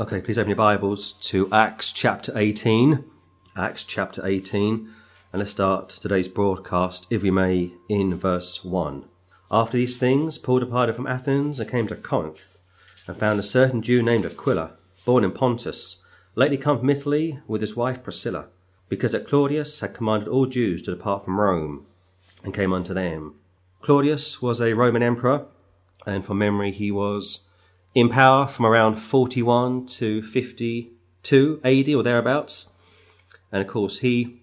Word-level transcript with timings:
Okay, 0.00 0.22
please 0.22 0.38
open 0.38 0.48
your 0.48 0.56
Bibles 0.56 1.12
to 1.12 1.46
Acts 1.52 1.92
chapter 1.92 2.32
18. 2.34 3.04
Acts 3.54 3.82
chapter 3.82 4.26
18. 4.26 4.88
And 5.30 5.40
let's 5.40 5.50
start 5.50 5.90
today's 5.90 6.26
broadcast, 6.26 7.06
if 7.10 7.22
we 7.22 7.30
may, 7.30 7.74
in 7.86 8.16
verse 8.16 8.64
1. 8.64 9.04
After 9.50 9.76
these 9.76 10.00
things, 10.00 10.38
Paul 10.38 10.60
departed 10.60 10.96
from 10.96 11.06
Athens 11.06 11.60
and 11.60 11.70
came 11.70 11.86
to 11.88 11.96
Corinth, 11.96 12.56
and 13.06 13.18
found 13.18 13.38
a 13.38 13.42
certain 13.42 13.82
Jew 13.82 14.02
named 14.02 14.24
Aquila, 14.24 14.72
born 15.04 15.22
in 15.22 15.32
Pontus, 15.32 15.98
lately 16.34 16.56
come 16.56 16.78
from 16.78 16.88
Italy 16.88 17.38
with 17.46 17.60
his 17.60 17.76
wife 17.76 18.02
Priscilla, 18.02 18.46
because 18.88 19.12
that 19.12 19.28
Claudius 19.28 19.80
had 19.80 19.92
commanded 19.92 20.30
all 20.30 20.46
Jews 20.46 20.80
to 20.80 20.92
depart 20.92 21.26
from 21.26 21.38
Rome, 21.38 21.84
and 22.42 22.54
came 22.54 22.72
unto 22.72 22.94
them. 22.94 23.34
Claudius 23.82 24.40
was 24.40 24.62
a 24.62 24.72
Roman 24.72 25.02
emperor, 25.02 25.44
and 26.06 26.24
from 26.24 26.38
memory 26.38 26.72
he 26.72 26.90
was 26.90 27.40
in 27.94 28.08
power 28.08 28.46
from 28.46 28.66
around 28.66 28.96
41 28.96 29.86
to 29.86 30.22
52 30.22 31.60
AD 31.64 31.88
or 31.90 32.02
thereabouts. 32.02 32.68
And 33.52 33.60
of 33.60 33.66
course, 33.66 33.98
he 33.98 34.40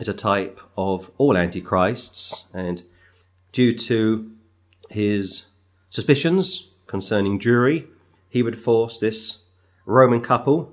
is 0.00 0.08
a 0.08 0.14
type 0.14 0.60
of 0.76 1.10
all 1.18 1.36
antichrists, 1.36 2.44
and 2.52 2.82
due 3.52 3.72
to 3.74 4.30
his 4.90 5.46
suspicions 5.90 6.68
concerning 6.86 7.38
Jewry, 7.38 7.86
he 8.28 8.42
would 8.42 8.60
force 8.60 8.98
this 8.98 9.38
Roman 9.84 10.20
couple, 10.20 10.72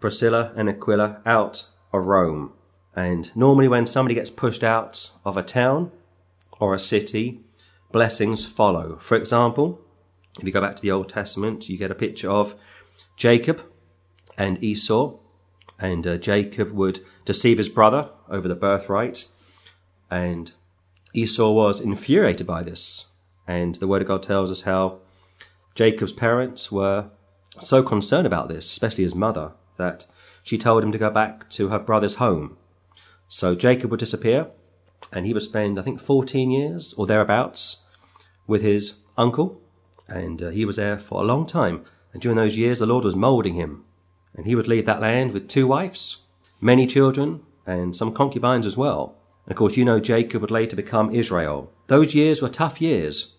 Priscilla 0.00 0.52
and 0.56 0.68
Aquila, 0.68 1.20
out 1.26 1.66
of 1.92 2.04
Rome. 2.04 2.52
And 2.96 3.34
normally, 3.36 3.68
when 3.68 3.86
somebody 3.86 4.14
gets 4.14 4.30
pushed 4.30 4.62
out 4.62 5.10
of 5.24 5.36
a 5.36 5.42
town 5.42 5.90
or 6.60 6.74
a 6.74 6.78
city, 6.78 7.40
blessings 7.90 8.46
follow. 8.46 8.96
For 9.00 9.16
example, 9.16 9.83
if 10.38 10.44
you 10.44 10.52
go 10.52 10.60
back 10.60 10.76
to 10.76 10.82
the 10.82 10.90
Old 10.90 11.08
Testament, 11.08 11.68
you 11.68 11.78
get 11.78 11.90
a 11.90 11.94
picture 11.94 12.30
of 12.30 12.54
Jacob 13.16 13.62
and 14.36 14.62
Esau, 14.62 15.18
and 15.78 16.06
uh, 16.06 16.16
Jacob 16.16 16.72
would 16.72 17.00
deceive 17.24 17.58
his 17.58 17.68
brother 17.68 18.10
over 18.28 18.48
the 18.48 18.56
birthright, 18.56 19.26
and 20.10 20.52
Esau 21.12 21.50
was 21.52 21.80
infuriated 21.80 22.46
by 22.46 22.62
this. 22.62 23.06
And 23.46 23.76
the 23.76 23.86
Word 23.86 24.02
of 24.02 24.08
God 24.08 24.22
tells 24.22 24.50
us 24.50 24.62
how 24.62 25.00
Jacob's 25.74 26.12
parents 26.12 26.72
were 26.72 27.10
so 27.60 27.82
concerned 27.82 28.26
about 28.26 28.48
this, 28.48 28.66
especially 28.66 29.04
his 29.04 29.14
mother, 29.14 29.52
that 29.76 30.06
she 30.42 30.58
told 30.58 30.82
him 30.82 30.92
to 30.92 30.98
go 30.98 31.10
back 31.10 31.48
to 31.50 31.68
her 31.68 31.78
brother's 31.78 32.14
home. 32.14 32.56
So 33.28 33.54
Jacob 33.54 33.90
would 33.90 34.00
disappear, 34.00 34.48
and 35.12 35.26
he 35.26 35.32
would 35.32 35.42
spend, 35.42 35.78
I 35.78 35.82
think, 35.82 36.00
14 36.00 36.50
years 36.50 36.94
or 36.96 37.06
thereabouts 37.06 37.82
with 38.46 38.62
his 38.62 39.00
uncle, 39.16 39.60
and 40.08 40.42
uh, 40.42 40.50
he 40.50 40.64
was 40.64 40.76
there 40.76 40.98
for 40.98 41.22
a 41.22 41.26
long 41.26 41.46
time. 41.46 41.84
And 42.12 42.22
during 42.22 42.36
those 42.36 42.56
years, 42.56 42.78
the 42.78 42.86
Lord 42.86 43.04
was 43.04 43.16
moulding 43.16 43.54
him. 43.54 43.84
And 44.34 44.46
he 44.46 44.54
would 44.54 44.68
leave 44.68 44.86
that 44.86 45.00
land 45.00 45.32
with 45.32 45.48
two 45.48 45.66
wives, 45.66 46.18
many 46.60 46.86
children, 46.86 47.40
and 47.66 47.94
some 47.94 48.12
concubines 48.12 48.66
as 48.66 48.76
well. 48.76 49.16
And 49.46 49.52
of 49.52 49.58
course, 49.58 49.76
you 49.76 49.84
know 49.84 50.00
Jacob 50.00 50.40
would 50.40 50.50
later 50.50 50.76
become 50.76 51.14
Israel. 51.14 51.70
Those 51.86 52.14
years 52.14 52.40
were 52.40 52.48
tough 52.48 52.80
years 52.80 53.34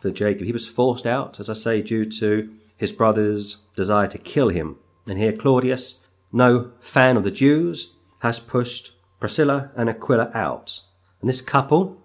for 0.00 0.10
Jacob. 0.10 0.46
He 0.46 0.52
was 0.52 0.66
forced 0.66 1.06
out, 1.06 1.38
as 1.40 1.48
I 1.48 1.54
say, 1.54 1.82
due 1.82 2.04
to 2.06 2.50
his 2.76 2.92
brother's 2.92 3.58
desire 3.76 4.08
to 4.08 4.18
kill 4.18 4.48
him. 4.48 4.76
And 5.06 5.18
here 5.18 5.32
Claudius, 5.32 6.00
no 6.32 6.72
fan 6.80 7.16
of 7.16 7.24
the 7.24 7.30
Jews, 7.30 7.92
has 8.20 8.38
pushed 8.38 8.92
Priscilla 9.18 9.70
and 9.76 9.88
Aquila 9.88 10.30
out. 10.34 10.80
And 11.20 11.28
this 11.28 11.40
couple, 11.40 12.00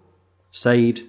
saved 0.50 1.04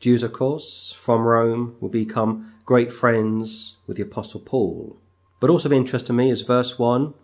Jews, 0.00 0.22
of 0.22 0.32
course, 0.32 0.94
from 1.00 1.22
Rome 1.22 1.76
will 1.80 1.88
become 1.88 2.54
great 2.64 2.92
friends 2.92 3.76
with 3.86 3.96
the 3.96 4.02
Apostle 4.04 4.40
Paul. 4.40 4.96
But 5.40 5.50
also 5.50 5.68
of 5.68 5.72
interest 5.72 6.06
to 6.06 6.12
me 6.12 6.30
is 6.30 6.42
verse 6.42 6.78
1, 6.78 7.14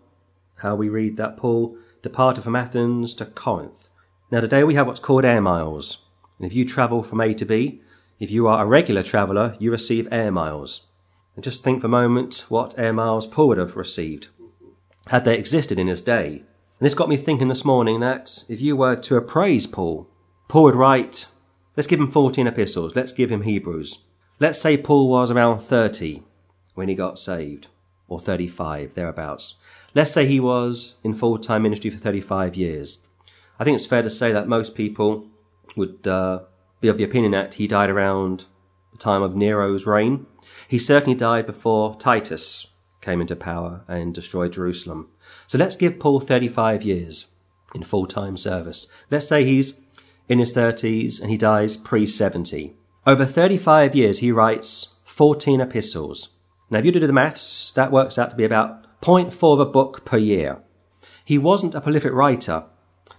how 0.57 0.75
we 0.75 0.89
read 0.89 1.15
that 1.17 1.37
Paul 1.37 1.77
departed 2.01 2.43
from 2.43 2.55
Athens 2.55 3.13
to 3.15 3.25
Corinth. 3.25 3.89
Now, 4.29 4.41
today 4.41 4.63
we 4.63 4.75
have 4.75 4.87
what's 4.87 4.99
called 4.99 5.23
air 5.23 5.41
miles. 5.41 5.99
And 6.37 6.45
if 6.45 6.53
you 6.53 6.65
travel 6.65 7.01
from 7.01 7.21
A 7.21 7.33
to 7.33 7.45
B, 7.45 7.81
if 8.19 8.29
you 8.29 8.47
are 8.47 8.63
a 8.63 8.67
regular 8.67 9.03
traveller, 9.03 9.55
you 9.59 9.71
receive 9.71 10.07
air 10.11 10.31
miles. 10.31 10.81
And 11.35 11.43
just 11.43 11.63
think 11.63 11.81
for 11.81 11.87
a 11.87 11.89
moment 11.89 12.45
what 12.49 12.77
air 12.77 12.93
miles 12.93 13.25
Paul 13.25 13.49
would 13.49 13.57
have 13.57 13.75
received 13.77 14.27
had 15.07 15.23
they 15.23 15.37
existed 15.37 15.77
in 15.77 15.87
his 15.87 16.01
day. 16.01 16.43
And 16.79 16.85
this 16.85 16.95
got 16.95 17.09
me 17.09 17.17
thinking 17.17 17.47
this 17.47 17.63
morning 17.63 17.99
that 17.99 18.43
if 18.49 18.59
you 18.59 18.75
were 18.75 18.95
to 18.95 19.15
appraise 19.15 19.67
Paul, 19.67 20.09
Paul 20.47 20.63
would 20.63 20.75
write 20.75 21.27
Let's 21.75 21.87
give 21.87 21.99
him 21.99 22.11
14 22.11 22.47
epistles. 22.47 22.95
Let's 22.95 23.11
give 23.11 23.31
him 23.31 23.41
Hebrews. 23.41 23.99
Let's 24.39 24.59
say 24.59 24.77
Paul 24.77 25.09
was 25.09 25.31
around 25.31 25.59
30 25.59 26.23
when 26.73 26.89
he 26.89 26.95
got 26.95 27.19
saved, 27.19 27.67
or 28.07 28.19
35, 28.19 28.93
thereabouts. 28.93 29.55
Let's 29.93 30.11
say 30.11 30.25
he 30.25 30.39
was 30.39 30.95
in 31.03 31.13
full 31.13 31.37
time 31.37 31.63
ministry 31.63 31.89
for 31.89 31.97
35 31.97 32.55
years. 32.55 32.99
I 33.59 33.63
think 33.63 33.75
it's 33.75 33.85
fair 33.85 34.01
to 34.01 34.09
say 34.09 34.31
that 34.31 34.47
most 34.47 34.75
people 34.75 35.27
would 35.75 36.05
uh, 36.07 36.41
be 36.81 36.87
of 36.87 36.97
the 36.97 37.03
opinion 37.03 37.31
that 37.31 37.55
he 37.55 37.67
died 37.67 37.89
around 37.89 38.45
the 38.91 38.97
time 38.97 39.21
of 39.21 39.35
Nero's 39.35 39.85
reign. 39.85 40.25
He 40.67 40.79
certainly 40.79 41.15
died 41.15 41.45
before 41.45 41.95
Titus 41.95 42.67
came 43.01 43.21
into 43.21 43.35
power 43.35 43.83
and 43.87 44.13
destroyed 44.13 44.53
Jerusalem. 44.53 45.09
So 45.47 45.57
let's 45.57 45.75
give 45.75 45.99
Paul 45.99 46.19
35 46.19 46.83
years 46.83 47.27
in 47.73 47.83
full 47.83 48.07
time 48.07 48.37
service. 48.37 48.87
Let's 49.11 49.27
say 49.27 49.45
he's 49.45 49.81
in 50.27 50.39
his 50.39 50.53
30s 50.53 51.21
and 51.21 51.29
he 51.29 51.37
dies 51.37 51.77
pre 51.77 52.05
70. 52.05 52.75
Over 53.05 53.25
35 53.25 53.95
years, 53.95 54.19
he 54.19 54.31
writes 54.31 54.89
14 55.05 55.61
epistles. 55.61 56.29
Now, 56.69 56.79
if 56.79 56.85
you 56.85 56.91
do 56.91 56.99
the 56.99 57.13
maths, 57.13 57.71
that 57.73 57.91
works 57.91 58.17
out 58.17 58.31
to 58.31 58.35
be 58.35 58.43
about 58.43 59.01
0.4 59.01 59.53
of 59.53 59.59
a 59.59 59.65
book 59.65 60.03
per 60.03 60.17
year. 60.17 60.61
He 61.23 61.37
wasn't 61.37 61.75
a 61.75 61.81
prolific 61.81 62.13
writer. 62.13 62.65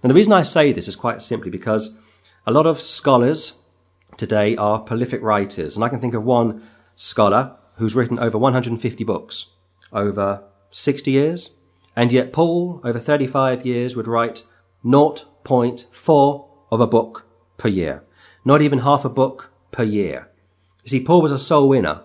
And 0.03 0.09
the 0.09 0.15
reason 0.15 0.33
I 0.33 0.43
say 0.43 0.71
this 0.71 0.87
is 0.87 0.95
quite 0.95 1.23
simply 1.23 1.49
because 1.49 1.95
a 2.45 2.51
lot 2.51 2.67
of 2.67 2.79
scholars 2.79 3.53
today 4.17 4.55
are 4.57 4.79
prolific 4.79 5.21
writers. 5.21 5.75
And 5.75 5.83
I 5.83 5.89
can 5.89 6.01
think 6.01 6.13
of 6.13 6.23
one 6.23 6.63
scholar 6.95 7.55
who's 7.75 7.95
written 7.95 8.19
over 8.19 8.37
150 8.37 9.03
books 9.03 9.47
over 9.93 10.43
60 10.71 11.11
years. 11.11 11.51
And 11.95 12.11
yet 12.11 12.33
Paul, 12.33 12.81
over 12.83 12.99
35 12.99 13.65
years, 13.65 13.95
would 13.95 14.07
write 14.07 14.43
0.4 14.85 16.46
of 16.71 16.81
a 16.81 16.87
book 16.87 17.25
per 17.57 17.69
year. 17.69 18.03
Not 18.45 18.61
even 18.61 18.79
half 18.79 19.05
a 19.05 19.09
book 19.09 19.51
per 19.71 19.83
year. 19.83 20.29
You 20.83 20.89
see, 20.89 21.03
Paul 21.03 21.21
was 21.21 21.31
a 21.31 21.39
soul 21.39 21.69
winner. 21.69 22.01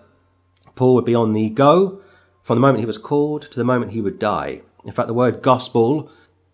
Paul 0.75 0.95
would 0.95 1.05
be 1.05 1.15
on 1.15 1.33
the 1.33 1.49
go 1.49 2.01
from 2.41 2.55
the 2.55 2.61
moment 2.61 2.79
he 2.79 2.85
was 2.85 2.97
called 2.97 3.43
to 3.43 3.57
the 3.57 3.63
moment 3.63 3.91
he 3.91 4.01
would 4.01 4.19
die. 4.19 4.61
In 4.83 4.91
fact, 4.91 5.07
the 5.07 5.13
word 5.13 5.41
gospel 5.41 6.11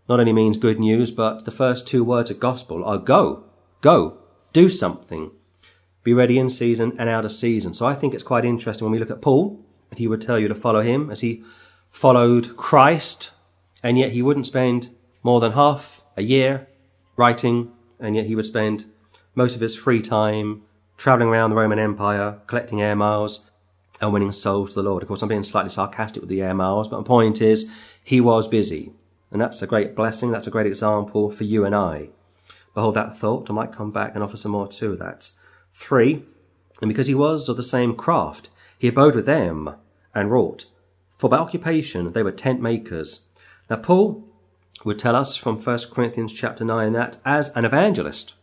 not 0.08 0.19
only 0.19 0.34
means 0.34 0.58
good 0.58 0.80
news, 0.80 1.12
but 1.12 1.46
the 1.46 1.52
first 1.52 1.88
two 1.88 2.03
words 2.03 2.30
of 2.30 2.40
gospel 2.40 2.84
are 2.84 2.98
go, 2.98 3.44
go, 3.81 4.18
do 4.53 4.69
something, 4.69 5.31
be 6.03 6.14
ready 6.14 6.40
in 6.40 6.50
season 6.50 6.96
and 6.98 7.09
out 7.09 7.25
of 7.25 7.31
season. 7.31 7.74
So 7.74 7.86
I 7.86 7.96
think 7.96 8.14
it's 8.14 8.24
quite 8.24 8.46
interesting 8.46 8.86
when 8.86 8.92
we 8.92 9.00
look 9.00 9.12
at 9.12 9.22
Paul, 9.22 9.64
that 9.90 10.00
he 10.00 10.08
would 10.08 10.22
tell 10.22 10.40
you 10.40 10.48
to 10.48 10.56
follow 10.56 10.81
him 10.81 11.09
as 11.09 11.22
he 11.22 11.44
followed 11.92 12.56
Christ, 12.58 13.31
and 13.81 13.98
yet 13.98 14.12
he 14.12 14.22
wouldn't 14.22 14.46
spend 14.46 14.90
more 15.24 15.40
than 15.40 15.53
half 15.53 16.03
a 16.18 16.22
year 16.22 16.68
writing 17.16 17.72
and 18.00 18.16
yet 18.16 18.26
he 18.26 18.36
would 18.36 18.46
spend 18.46 18.86
most 19.36 19.56
of 19.56 19.62
his 19.62 19.76
free 19.76 20.02
time 20.02 20.64
traveling 20.98 21.30
around 21.30 21.50
the 21.50 21.56
Roman 21.56 21.80
Empire, 21.80 22.40
collecting 22.48 22.82
air 22.82 22.96
miles 22.96 23.50
and 24.02 24.14
winning 24.14 24.32
souls 24.32 24.70
to 24.70 24.76
the 24.76 24.90
Lord. 24.90 25.04
Of 25.04 25.08
course, 25.08 25.22
I'm 25.22 25.30
being 25.30 25.44
slightly 25.44 25.70
sarcastic 25.70 26.22
with 26.22 26.30
the 26.30 26.42
air 26.42 26.54
miles, 26.54 26.88
but 26.88 26.98
my 26.98 27.04
point 27.04 27.42
is 27.42 27.70
he 28.04 28.22
was 28.22 28.48
busy. 28.48 28.92
And 29.32 29.40
that's 29.40 29.62
a 29.62 29.68
great 29.68 29.96
blessing. 29.96 30.32
That's 30.32 30.48
a 30.48 30.52
great 30.52 30.68
example 30.68 31.30
for 31.32 31.44
you 31.44 31.66
and 31.66 31.76
I. 31.76 32.10
Behold 32.74 32.96
that 32.96 33.18
thought. 33.18 33.50
I 33.50 33.54
might 33.54 33.72
come 33.72 33.92
back 33.92 34.14
and 34.14 34.24
offer 34.24 34.38
some 34.38 34.52
more 34.52 34.68
to 34.68 34.96
that. 34.98 35.31
Three, 35.72 36.24
and 36.81 36.90
because 36.90 37.08
he 37.08 37.16
was 37.16 37.50
of 37.50 37.58
the 37.58 37.64
same 37.64 37.96
craft, 37.96 38.50
he 38.78 38.88
abode 38.88 39.16
with 39.16 39.26
them 39.26 39.76
and 40.16 40.31
wrought. 40.31 40.66
For 41.18 41.30
by 41.30 41.38
occupation 41.38 42.14
they 42.14 42.24
were 42.24 42.31
tent 42.31 42.62
makers. 42.62 43.22
Now 43.69 43.78
Paul 43.78 44.29
would 44.86 45.00
tell 45.00 45.16
us 45.16 45.36
from 45.36 45.58
1 45.58 45.80
Corinthians 45.92 46.34
chapter 46.34 46.64
9 46.64 46.94
that 46.94 47.18
as 47.26 47.50
an 47.50 47.66
evangelist, 47.66 48.34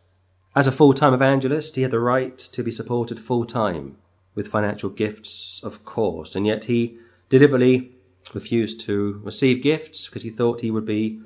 as 0.55 0.67
a 0.67 0.73
full-time 0.73 1.15
evangelist, 1.15 1.77
he 1.77 1.83
had 1.83 1.91
the 1.91 2.01
right 2.01 2.37
to 2.39 2.63
be 2.63 2.71
supported 2.71 3.21
full-time 3.21 3.97
with 4.35 4.49
financial 4.49 4.91
gifts, 4.91 5.61
of 5.63 5.85
course, 5.85 6.35
and 6.35 6.47
yet 6.47 6.65
he 6.65 6.99
deliberately 7.29 7.93
refused 8.35 8.81
to 8.81 9.21
receive 9.25 9.63
gifts 9.63 10.07
because 10.07 10.23
he 10.23 10.31
thought 10.31 10.61
he 10.61 10.71
would 10.71 10.85
be 10.85 11.21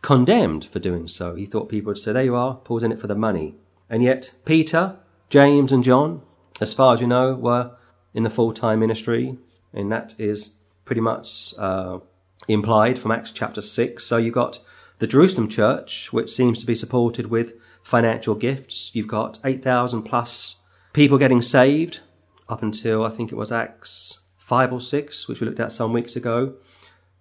condemned 0.00 0.64
for 0.64 0.78
doing 0.78 1.08
so. 1.08 1.34
He 1.34 1.46
thought 1.46 1.68
people 1.68 1.90
would 1.90 1.98
say, 1.98 2.12
there 2.12 2.24
you 2.24 2.34
are, 2.34 2.56
Paul's 2.56 2.82
in 2.82 2.92
it 2.92 3.00
for 3.00 3.06
the 3.06 3.14
money. 3.14 3.54
And 3.88 4.02
yet 4.02 4.32
Peter, 4.44 4.96
James 5.28 5.72
and 5.72 5.84
John, 5.84 6.22
as 6.60 6.74
far 6.74 6.94
as 6.94 7.00
you 7.00 7.06
know, 7.06 7.34
were 7.34 7.72
in 8.14 8.22
the 8.22 8.30
full-time 8.30 8.80
ministry, 8.80 9.38
and 9.72 9.90
that 9.90 10.14
is 10.18 10.50
pretty 10.84 11.00
much 11.00 11.54
uh, 11.58 11.98
implied 12.48 12.98
from 12.98 13.12
Acts 13.12 13.32
chapter 13.32 13.62
6. 13.62 14.04
So 14.04 14.16
you've 14.16 14.34
got 14.34 14.58
the 14.98 15.06
Jerusalem 15.06 15.48
church, 15.48 16.12
which 16.12 16.30
seems 16.30 16.58
to 16.58 16.66
be 16.66 16.74
supported 16.74 17.26
with 17.26 17.54
financial 17.82 18.34
gifts. 18.34 18.94
You've 18.94 19.08
got 19.08 19.38
8,000 19.44 20.02
plus 20.02 20.56
people 20.92 21.18
getting 21.18 21.42
saved 21.42 22.00
up 22.48 22.62
until 22.62 23.04
I 23.04 23.10
think 23.10 23.32
it 23.32 23.36
was 23.36 23.50
Acts 23.50 24.20
5 24.38 24.72
or 24.72 24.80
6, 24.80 25.28
which 25.28 25.40
we 25.40 25.46
looked 25.46 25.60
at 25.60 25.72
some 25.72 25.92
weeks 25.92 26.16
ago. 26.16 26.54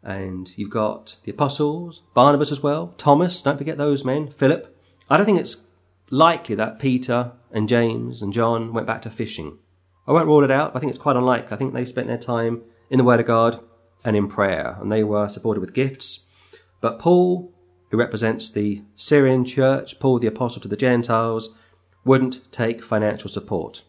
and 0.04 0.52
you've 0.58 0.70
got 0.72 1.18
the 1.24 1.32
apostles, 1.32 2.02
Barnabas 2.14 2.52
as 2.52 2.64
well, 2.64 2.94
Thomas, 2.98 3.42
don't 3.42 3.58
forget 3.58 3.78
those 3.78 4.04
men, 4.04 4.28
Philip. 4.28 4.76
I 5.10 5.18
don't 5.18 5.26
think 5.26 5.40
it's 5.40 5.64
likely 6.10 6.56
that 6.56 6.80
Peter 6.80 7.34
and 7.52 7.70
James 7.70 8.22
and 8.22 8.34
John 8.34 8.74
went 8.74 8.88
back 8.88 9.02
to 9.04 9.10
fishing. 9.10 9.60
I 10.08 10.12
won't 10.12 10.26
rule 10.26 10.44
it 10.44 10.52
out, 10.52 10.76
I 10.76 10.80
think 10.80 10.90
it's 10.90 11.00
quite 11.00 11.16
unlikely. 11.16 11.54
I 11.54 11.56
think 11.56 11.74
they 11.74 11.86
spent 11.86 12.08
their 12.08 12.18
time 12.18 12.64
in 12.90 12.98
the 12.98 13.04
Word 13.04 13.20
of 13.20 13.28
God 13.28 13.64
and 14.04 14.16
in 14.16 14.28
prayer, 14.28 14.78
and 14.80 14.92
they 14.92 15.04
were 15.04 15.28
supported 15.28 15.62
with 15.62 15.74
gifts. 15.74 16.22
But 16.80 17.00
Paul, 17.00 17.54
who 17.90 17.98
represents 17.98 18.50
the 18.50 18.82
Syrian 18.96 19.46
church, 19.46 20.00
Paul 20.00 20.20
the 20.20 20.28
apostle 20.28 20.62
to 20.62 20.68
the 20.68 20.78
Gentiles, 20.78 21.50
wouldn't 22.04 22.52
take 22.52 22.84
financial 22.84 23.30
support. 23.30 23.84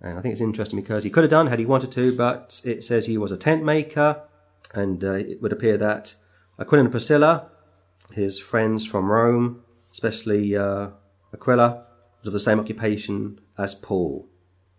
And 0.00 0.18
I 0.18 0.22
think 0.22 0.32
it's 0.32 0.40
interesting 0.40 0.80
because 0.80 1.04
he 1.04 1.10
could 1.10 1.24
have 1.24 1.30
done 1.30 1.48
had 1.48 1.58
he 1.58 1.66
wanted 1.66 1.90
to, 1.92 2.14
but 2.16 2.60
it 2.64 2.84
says 2.84 3.06
he 3.06 3.18
was 3.18 3.32
a 3.32 3.36
tent 3.36 3.64
maker, 3.64 4.22
and 4.74 5.02
uh, 5.02 5.12
it 5.12 5.42
would 5.42 5.52
appear 5.52 5.76
that 5.78 6.14
Aquila 6.58 6.82
and 6.82 6.90
Priscilla, 6.90 7.50
his 8.12 8.38
friends 8.38 8.86
from 8.86 9.10
Rome, 9.10 9.62
especially 9.92 10.56
uh, 10.56 10.88
Aquila, 11.34 11.84
was 12.20 12.28
of 12.28 12.32
the 12.32 12.38
same 12.38 12.60
occupation 12.60 13.40
as 13.58 13.74
Paul. 13.74 14.28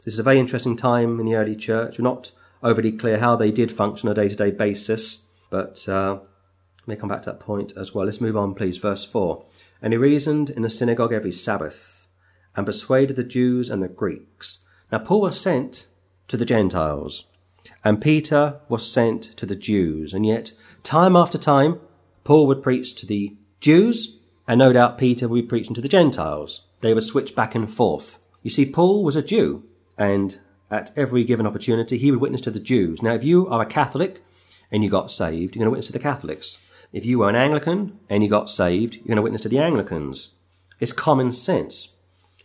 This 0.05 0.13
is 0.13 0.19
a 0.19 0.23
very 0.23 0.39
interesting 0.39 0.77
time 0.77 1.19
in 1.19 1.25
the 1.25 1.35
early 1.35 1.55
church. 1.55 1.99
We're 1.99 2.03
not 2.03 2.31
overly 2.63 2.91
clear 2.91 3.19
how 3.19 3.35
they 3.35 3.51
did 3.51 3.71
function 3.71 4.09
on 4.09 4.13
a 4.13 4.15
day 4.15 4.29
to 4.29 4.35
day 4.35 4.51
basis, 4.51 5.23
but 5.49 5.87
uh, 5.87 6.19
may 6.87 6.95
come 6.95 7.09
back 7.09 7.21
to 7.23 7.31
that 7.31 7.39
point 7.39 7.73
as 7.75 7.93
well. 7.93 8.05
Let's 8.05 8.21
move 8.21 8.37
on, 8.37 8.53
please. 8.53 8.77
Verse 8.77 9.03
4. 9.03 9.43
And 9.81 9.93
he 9.93 9.97
reasoned 9.97 10.49
in 10.49 10.61
the 10.61 10.69
synagogue 10.69 11.13
every 11.13 11.31
Sabbath 11.31 12.07
and 12.55 12.65
persuaded 12.65 13.15
the 13.15 13.23
Jews 13.23 13.69
and 13.69 13.83
the 13.83 13.87
Greeks. 13.87 14.59
Now, 14.91 14.99
Paul 14.99 15.21
was 15.21 15.39
sent 15.39 15.85
to 16.27 16.37
the 16.37 16.45
Gentiles, 16.45 17.25
and 17.83 18.01
Peter 18.01 18.59
was 18.69 18.91
sent 18.91 19.23
to 19.37 19.45
the 19.45 19.55
Jews, 19.55 20.13
and 20.13 20.25
yet, 20.25 20.53
time 20.81 21.15
after 21.15 21.37
time, 21.37 21.79
Paul 22.23 22.47
would 22.47 22.63
preach 22.63 22.95
to 22.95 23.05
the 23.05 23.35
Jews, 23.59 24.17
and 24.47 24.59
no 24.59 24.73
doubt 24.73 24.97
Peter 24.97 25.27
would 25.27 25.41
be 25.41 25.47
preaching 25.47 25.75
to 25.75 25.81
the 25.81 25.87
Gentiles. 25.87 26.61
They 26.81 26.93
would 26.93 27.03
switch 27.03 27.35
back 27.35 27.53
and 27.53 27.71
forth. 27.71 28.17
You 28.41 28.49
see, 28.49 28.65
Paul 28.65 29.03
was 29.03 29.15
a 29.15 29.21
Jew, 29.21 29.63
and 29.97 30.39
at 30.69 30.91
every 30.95 31.23
given 31.23 31.47
opportunity, 31.47 31.97
he 31.97 32.11
would 32.11 32.21
witness 32.21 32.41
to 32.41 32.51
the 32.51 32.59
Jews. 32.59 33.01
Now, 33.01 33.13
if 33.13 33.23
you 33.23 33.47
are 33.47 33.61
a 33.61 33.65
Catholic 33.65 34.23
and 34.71 34.83
you 34.83 34.89
got 34.89 35.11
saved, 35.11 35.55
you're 35.55 35.61
going 35.61 35.67
to 35.67 35.71
witness 35.71 35.87
to 35.87 35.93
the 35.93 35.99
Catholics. 35.99 36.57
If 36.93 37.05
you 37.05 37.19
were 37.19 37.29
an 37.29 37.35
Anglican 37.35 37.99
and 38.09 38.23
you 38.23 38.29
got 38.29 38.49
saved, 38.49 38.95
you're 38.95 39.07
going 39.07 39.17
to 39.17 39.21
witness 39.21 39.41
to 39.43 39.49
the 39.49 39.59
Anglicans. 39.59 40.29
It's 40.79 40.91
common 40.91 41.31
sense. 41.31 41.89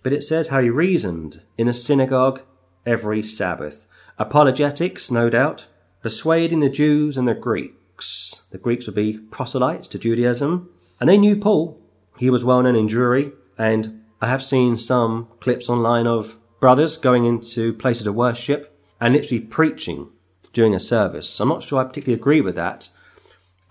But 0.02 0.12
it 0.12 0.24
says 0.24 0.48
how 0.48 0.60
he 0.60 0.70
reasoned 0.70 1.42
in 1.56 1.66
the 1.66 1.74
synagogue 1.74 2.42
every 2.84 3.22
Sabbath. 3.22 3.86
Apologetics, 4.18 5.10
no 5.10 5.30
doubt, 5.30 5.68
persuading 6.02 6.60
the 6.60 6.68
Jews 6.68 7.16
and 7.16 7.28
the 7.28 7.34
Greeks. 7.34 8.42
The 8.50 8.58
Greeks 8.58 8.86
would 8.86 8.96
be 8.96 9.18
proselytes 9.18 9.88
to 9.88 9.98
Judaism. 9.98 10.68
And 10.98 11.08
they 11.08 11.18
knew 11.18 11.36
Paul. 11.36 11.80
He 12.18 12.30
was 12.30 12.44
well 12.44 12.62
known 12.62 12.76
in 12.76 12.88
Jewry. 12.88 13.32
And 13.56 14.02
I 14.20 14.26
have 14.26 14.42
seen 14.42 14.76
some 14.76 15.28
clips 15.40 15.68
online 15.68 16.06
of 16.06 16.36
brothers 16.62 16.96
going 16.96 17.24
into 17.24 17.72
places 17.72 18.06
of 18.06 18.14
worship 18.14 18.78
and 19.00 19.12
literally 19.12 19.40
preaching 19.40 20.08
during 20.52 20.76
a 20.76 20.78
service. 20.78 21.40
I'm 21.40 21.48
not 21.48 21.64
sure 21.64 21.80
I 21.80 21.84
particularly 21.84 22.20
agree 22.20 22.40
with 22.40 22.54
that. 22.54 22.88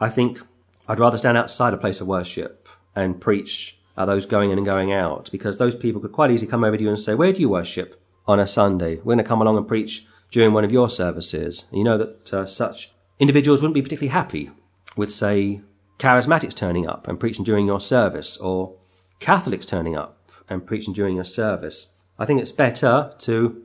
I 0.01 0.09
think 0.09 0.41
I'd 0.89 0.99
rather 0.99 1.17
stand 1.17 1.37
outside 1.37 1.73
a 1.73 1.77
place 1.77 2.01
of 2.01 2.07
worship 2.07 2.67
and 2.93 3.21
preach 3.21 3.77
at 3.95 4.07
those 4.07 4.25
going 4.25 4.51
in 4.51 4.57
and 4.57 4.65
going 4.65 4.91
out 4.91 5.29
because 5.31 5.57
those 5.57 5.73
people 5.73 6.01
could 6.01 6.11
quite 6.11 6.31
easily 6.31 6.51
come 6.51 6.65
over 6.65 6.75
to 6.75 6.83
you 6.83 6.89
and 6.89 6.99
say, 6.99 7.15
Where 7.15 7.31
do 7.31 7.39
you 7.39 7.47
worship 7.47 8.03
on 8.27 8.41
a 8.41 8.45
Sunday? 8.45 8.97
We're 8.97 9.13
going 9.13 9.19
to 9.19 9.23
come 9.23 9.41
along 9.41 9.55
and 9.55 9.67
preach 9.69 10.05
during 10.29 10.51
one 10.51 10.65
of 10.65 10.71
your 10.73 10.89
services. 10.89 11.63
And 11.69 11.77
you 11.77 11.85
know 11.85 11.97
that 11.97 12.33
uh, 12.33 12.45
such 12.45 12.91
individuals 13.19 13.61
wouldn't 13.61 13.75
be 13.75 13.81
particularly 13.81 14.11
happy 14.11 14.51
with, 14.97 15.13
say, 15.13 15.61
charismatics 15.97 16.55
turning 16.55 16.87
up 16.87 17.07
and 17.07 17.17
preaching 17.17 17.45
during 17.45 17.65
your 17.65 17.79
service 17.79 18.35
or 18.35 18.75
Catholics 19.21 19.65
turning 19.65 19.95
up 19.95 20.29
and 20.49 20.67
preaching 20.67 20.93
during 20.93 21.15
your 21.15 21.23
service. 21.23 21.87
I 22.21 22.25
think 22.27 22.39
it's 22.39 22.51
better 22.51 23.11
to 23.17 23.63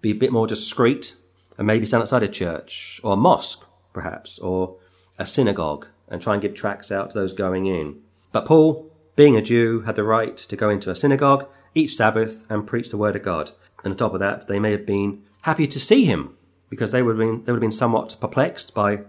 be 0.00 0.10
a 0.10 0.16
bit 0.16 0.32
more 0.32 0.48
discreet 0.48 1.14
and 1.56 1.64
maybe 1.64 1.86
stand 1.86 2.00
outside 2.00 2.24
a 2.24 2.28
church 2.28 3.00
or 3.04 3.12
a 3.12 3.16
mosque, 3.16 3.64
perhaps, 3.92 4.40
or 4.40 4.78
a 5.16 5.24
synagogue 5.24 5.86
and 6.08 6.20
try 6.20 6.32
and 6.32 6.42
give 6.42 6.54
tracts 6.54 6.90
out 6.90 7.12
to 7.12 7.18
those 7.20 7.32
going 7.32 7.66
in. 7.66 8.00
But 8.32 8.46
Paul, 8.46 8.90
being 9.14 9.36
a 9.36 9.42
Jew, 9.42 9.82
had 9.82 9.94
the 9.94 10.02
right 10.02 10.36
to 10.36 10.56
go 10.56 10.70
into 10.70 10.90
a 10.90 10.96
synagogue 10.96 11.46
each 11.72 11.94
Sabbath 11.94 12.44
and 12.50 12.66
preach 12.66 12.90
the 12.90 12.98
word 12.98 13.14
of 13.14 13.22
God. 13.22 13.52
And 13.84 13.92
on 13.92 13.96
top 13.96 14.12
of 14.12 14.18
that, 14.18 14.48
they 14.48 14.58
may 14.58 14.72
have 14.72 14.84
been 14.84 15.22
happy 15.42 15.68
to 15.68 15.78
see 15.78 16.04
him 16.04 16.36
because 16.70 16.90
they 16.90 17.00
would 17.00 17.16
have 17.16 17.24
been, 17.24 17.44
they 17.44 17.52
would 17.52 17.58
have 17.58 17.68
been 17.68 17.70
somewhat 17.70 18.16
perplexed 18.20 18.74
by 18.74 19.02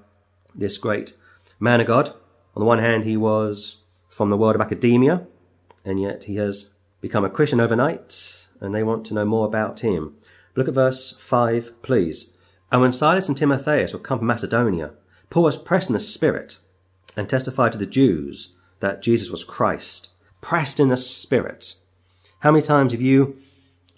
this 0.53 0.77
great 0.77 1.13
man 1.59 1.81
of 1.81 1.87
God. 1.87 2.09
On 2.55 2.59
the 2.59 2.65
one 2.65 2.77
hand, 2.77 3.03
he 3.03 3.17
was 3.17 3.77
from 4.09 4.29
the 4.29 4.37
world 4.37 4.53
of 4.53 4.61
academia, 4.61 5.25
and 5.83 5.99
yet 5.99 6.25
he 6.25 6.35
has 6.35 6.69
become 7.01 7.25
a 7.25 7.31
Christian 7.31 7.59
overnight 7.59 8.44
and 8.61 8.73
they 8.73 8.83
want 8.83 9.05
to 9.05 9.13
know 9.13 9.25
more 9.25 9.45
about 9.45 9.81
him. 9.81 10.15
Look 10.55 10.67
at 10.67 10.73
verse 10.73 11.13
5, 11.19 11.81
please. 11.81 12.31
And 12.71 12.81
when 12.81 12.91
Silas 12.91 13.27
and 13.27 13.37
Timotheus 13.37 13.93
were 13.93 13.99
come 13.99 14.19
from 14.19 14.27
Macedonia, 14.27 14.91
Paul 15.29 15.43
was 15.43 15.57
pressed 15.57 15.89
in 15.89 15.93
the 15.93 15.99
Spirit 15.99 16.57
and 17.17 17.29
testified 17.29 17.71
to 17.73 17.77
the 17.77 17.85
Jews 17.85 18.49
that 18.79 19.01
Jesus 19.01 19.29
was 19.29 19.43
Christ. 19.43 20.09
Pressed 20.41 20.79
in 20.79 20.89
the 20.89 20.97
Spirit. 20.97 21.75
How 22.39 22.51
many 22.51 22.65
times 22.65 22.91
have 22.91 23.01
you 23.01 23.37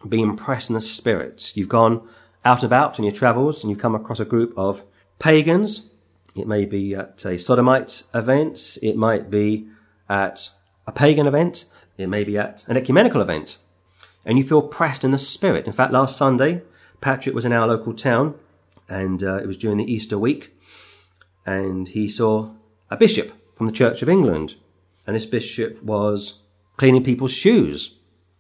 been 0.07 0.36
pressed 0.36 0.69
in 0.69 0.74
the 0.74 0.81
Spirit? 0.81 1.51
You've 1.56 1.69
gone 1.69 2.07
out 2.45 2.59
and 2.59 2.65
about 2.65 2.98
in 2.98 3.06
your 3.06 3.13
travels 3.13 3.63
and 3.63 3.69
you've 3.69 3.80
come 3.80 3.95
across 3.95 4.19
a 4.19 4.25
group 4.25 4.54
of 4.57 4.83
pagans. 5.19 5.89
It 6.36 6.48
may 6.48 6.65
be 6.65 6.95
at 6.95 7.25
a 7.25 7.38
sodomite 7.38 8.04
event. 8.13 8.77
It 8.81 8.95
might 8.95 9.30
be 9.30 9.68
at 10.09 10.50
a 10.86 10.92
pagan 10.92 11.27
event. 11.27 11.65
It 11.98 12.07
may 12.07 12.24
be 12.24 12.38
at 12.38 12.63
an 12.68 12.77
ecumenical 12.77 13.21
event 13.21 13.57
and 14.27 14.38
you 14.38 14.44
feel 14.44 14.62
pressed 14.62 15.03
in 15.03 15.12
the 15.12 15.18
spirit. 15.18 15.65
In 15.65 15.71
fact, 15.71 15.94
last 15.94 16.18
Sunday, 16.18 16.62
Patrick 17.01 17.33
was 17.33 17.45
in 17.45 17.53
our 17.53 17.68
local 17.68 17.94
town, 17.94 18.35
and 18.88 19.24
uh, 19.24 19.38
it 19.38 19.47
was 19.47 19.57
during 19.57 19.77
the 19.77 19.91
Easter 19.91 20.19
week, 20.19 20.53
and 21.45 21.88
he 21.88 22.09
saw 22.09 22.51
a 22.91 22.97
bishop 22.97 23.31
from 23.56 23.65
the 23.65 23.74
Church 23.74 24.01
of 24.01 24.09
England, 24.09 24.56
and 25.07 25.15
this 25.15 25.25
bishop 25.25 25.81
was 25.81 26.41
cleaning 26.75 27.03
people's 27.03 27.31
shoes. 27.31 27.95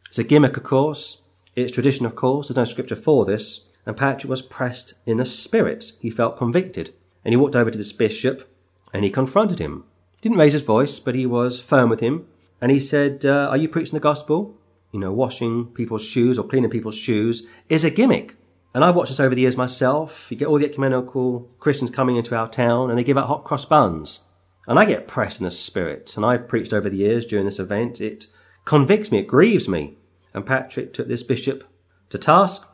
It's 0.09 0.19
a 0.19 0.23
gimmick, 0.23 0.57
of 0.57 0.63
course. 0.63 1.21
It's 1.55 1.71
tradition, 1.71 2.05
of 2.05 2.15
course. 2.15 2.47
There's 2.47 2.57
no 2.57 2.65
scripture 2.65 2.95
for 2.95 3.25
this. 3.25 3.61
And 3.85 3.95
Patrick 3.95 4.29
was 4.29 4.41
pressed 4.41 4.93
in 5.05 5.17
the 5.17 5.25
spirit. 5.25 5.93
He 5.99 6.09
felt 6.09 6.37
convicted. 6.37 6.93
And 7.23 7.31
he 7.31 7.37
walked 7.37 7.55
over 7.55 7.71
to 7.71 7.77
this 7.77 7.93
bishop 7.93 8.53
and 8.93 9.03
he 9.03 9.09
confronted 9.09 9.59
him. 9.59 9.85
He 10.15 10.21
didn't 10.21 10.37
raise 10.37 10.53
his 10.53 10.61
voice, 10.61 10.99
but 10.99 11.15
he 11.15 11.25
was 11.25 11.59
firm 11.59 11.89
with 11.89 11.99
him. 11.99 12.27
And 12.61 12.71
he 12.71 12.79
said, 12.79 13.25
uh, 13.25 13.47
Are 13.49 13.57
you 13.57 13.69
preaching 13.69 13.93
the 13.93 13.99
gospel? 13.99 14.55
You 14.97 15.01
know, 15.01 15.13
washing 15.13 15.67
people's 15.67 16.03
shoes 16.03 16.39
or 16.39 16.47
cleaning 16.47 16.71
people's 16.71 16.97
shoes 16.97 17.45
is 17.69 17.85
a 17.85 17.91
gimmick. 17.91 18.35
And 18.73 18.83
I've 18.83 18.95
watched 18.95 19.11
this 19.11 19.19
over 19.19 19.35
the 19.35 19.41
years 19.41 19.55
myself. 19.55 20.31
You 20.31 20.37
get 20.37 20.47
all 20.47 20.57
the 20.57 20.65
ecumenical 20.65 21.47
Christians 21.59 21.91
coming 21.91 22.15
into 22.15 22.35
our 22.35 22.49
town 22.49 22.89
and 22.89 22.97
they 22.97 23.03
give 23.03 23.17
out 23.17 23.27
hot 23.27 23.43
cross 23.43 23.63
buns. 23.63 24.21
And 24.67 24.79
I 24.79 24.85
get 24.85 25.07
pressed 25.07 25.39
in 25.39 25.43
the 25.43 25.51
spirit. 25.51 26.17
And 26.17 26.25
I've 26.25 26.47
preached 26.47 26.73
over 26.73 26.89
the 26.89 26.97
years 26.97 27.27
during 27.27 27.45
this 27.45 27.59
event. 27.59 28.01
It 28.01 28.25
convicts 28.65 29.11
me, 29.11 29.19
it 29.19 29.27
grieves 29.27 29.69
me. 29.69 29.97
And 30.33 30.47
Patrick 30.47 30.93
took 30.93 31.07
this 31.07 31.21
bishop 31.21 31.63
to 32.09 32.17
task 32.17 32.67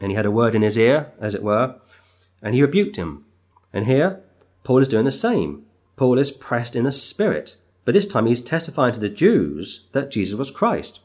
and 0.00 0.10
he 0.10 0.16
had 0.16 0.26
a 0.26 0.32
word 0.32 0.56
in 0.56 0.62
his 0.62 0.76
ear, 0.76 1.12
as 1.20 1.32
it 1.32 1.44
were, 1.44 1.76
and 2.42 2.56
he 2.56 2.62
rebuked 2.62 2.96
him. 2.96 3.24
And 3.72 3.86
here, 3.86 4.20
Paul 4.64 4.78
is 4.78 4.88
doing 4.88 5.04
the 5.04 5.12
same. 5.12 5.64
Paul 5.94 6.18
is 6.18 6.32
pressed 6.32 6.74
in 6.74 6.82
the 6.82 6.92
spirit. 6.92 7.54
But 7.84 7.94
this 7.94 8.06
time 8.08 8.26
he's 8.26 8.40
testifying 8.40 8.92
to 8.94 9.00
the 9.00 9.08
Jews 9.08 9.86
that 9.92 10.10
Jesus 10.10 10.36
was 10.36 10.50
Christ. 10.50 10.98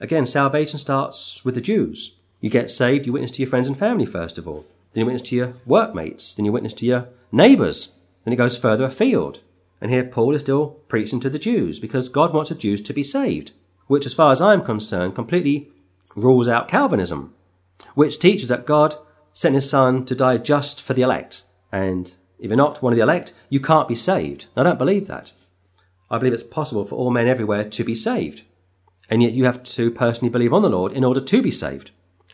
Again, 0.00 0.24
salvation 0.24 0.78
starts 0.78 1.44
with 1.44 1.54
the 1.54 1.60
Jews. 1.60 2.16
You 2.40 2.48
get 2.48 2.70
saved, 2.70 3.06
you 3.06 3.12
witness 3.12 3.30
to 3.32 3.42
your 3.42 3.50
friends 3.50 3.68
and 3.68 3.78
family 3.78 4.06
first 4.06 4.38
of 4.38 4.48
all. 4.48 4.64
Then 4.92 5.02
you 5.02 5.06
witness 5.06 5.28
to 5.28 5.36
your 5.36 5.54
workmates. 5.66 6.34
Then 6.34 6.46
you 6.46 6.52
witness 6.52 6.72
to 6.74 6.86
your 6.86 7.08
neighbours. 7.30 7.88
Then 8.24 8.32
it 8.32 8.36
goes 8.36 8.56
further 8.56 8.86
afield. 8.86 9.40
And 9.80 9.90
here 9.90 10.04
Paul 10.04 10.34
is 10.34 10.40
still 10.40 10.68
preaching 10.88 11.20
to 11.20 11.30
the 11.30 11.38
Jews 11.38 11.78
because 11.78 12.08
God 12.08 12.32
wants 12.32 12.48
the 12.48 12.54
Jews 12.54 12.80
to 12.82 12.94
be 12.94 13.04
saved, 13.04 13.52
which, 13.86 14.06
as 14.06 14.14
far 14.14 14.32
as 14.32 14.40
I'm 14.40 14.62
concerned, 14.62 15.14
completely 15.14 15.68
rules 16.16 16.48
out 16.48 16.68
Calvinism, 16.68 17.34
which 17.94 18.18
teaches 18.18 18.48
that 18.48 18.66
God 18.66 18.96
sent 19.32 19.54
his 19.54 19.68
son 19.68 20.04
to 20.06 20.14
die 20.14 20.38
just 20.38 20.82
for 20.82 20.94
the 20.94 21.02
elect. 21.02 21.42
And 21.70 22.14
if 22.38 22.48
you're 22.48 22.56
not 22.56 22.82
one 22.82 22.92
of 22.92 22.96
the 22.96 23.02
elect, 23.02 23.32
you 23.48 23.60
can't 23.60 23.88
be 23.88 23.94
saved. 23.94 24.46
I 24.56 24.62
don't 24.62 24.78
believe 24.78 25.06
that. 25.06 25.32
I 26.10 26.18
believe 26.18 26.32
it's 26.32 26.42
possible 26.42 26.86
for 26.86 26.96
all 26.96 27.10
men 27.10 27.28
everywhere 27.28 27.64
to 27.64 27.84
be 27.84 27.94
saved 27.94 28.42
and 29.10 29.22
yet 29.22 29.32
you 29.32 29.44
have 29.44 29.62
to 29.64 29.90
personally 29.90 30.30
believe 30.30 30.54
on 30.54 30.62
the 30.62 30.70
Lord 30.70 30.92
in 30.92 31.04
order 31.04 31.20
to 31.20 31.42
be 31.42 31.50
saved. 31.50 31.90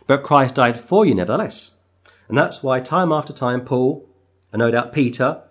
But 0.07 0.23
Christ 0.23 0.55
died 0.55 0.79
for 0.79 1.07
you 1.07 1.15
nevertheless. 1.15 1.73
And 2.29 2.37
that's 2.37 2.63
why 2.63 2.81
time 2.81 3.11
after 3.11 3.33
time 3.33 3.65
Paul, 3.65 4.09
and 4.53 4.61
no 4.61 4.71
doubt 4.71 4.93
Peter, 4.93 5.43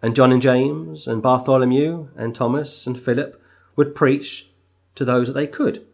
and 0.00 0.14
John 0.14 0.30
and 0.30 0.40
James, 0.40 1.06
and 1.06 1.20
Bartholomew, 1.20 2.10
and 2.16 2.34
Thomas, 2.34 2.86
and 2.86 2.98
Philip 2.98 3.42
would 3.74 3.94
preach 3.94 4.50
to 4.94 5.04
those 5.04 5.26
that 5.26 5.32
they 5.32 5.46
could. 5.46 5.84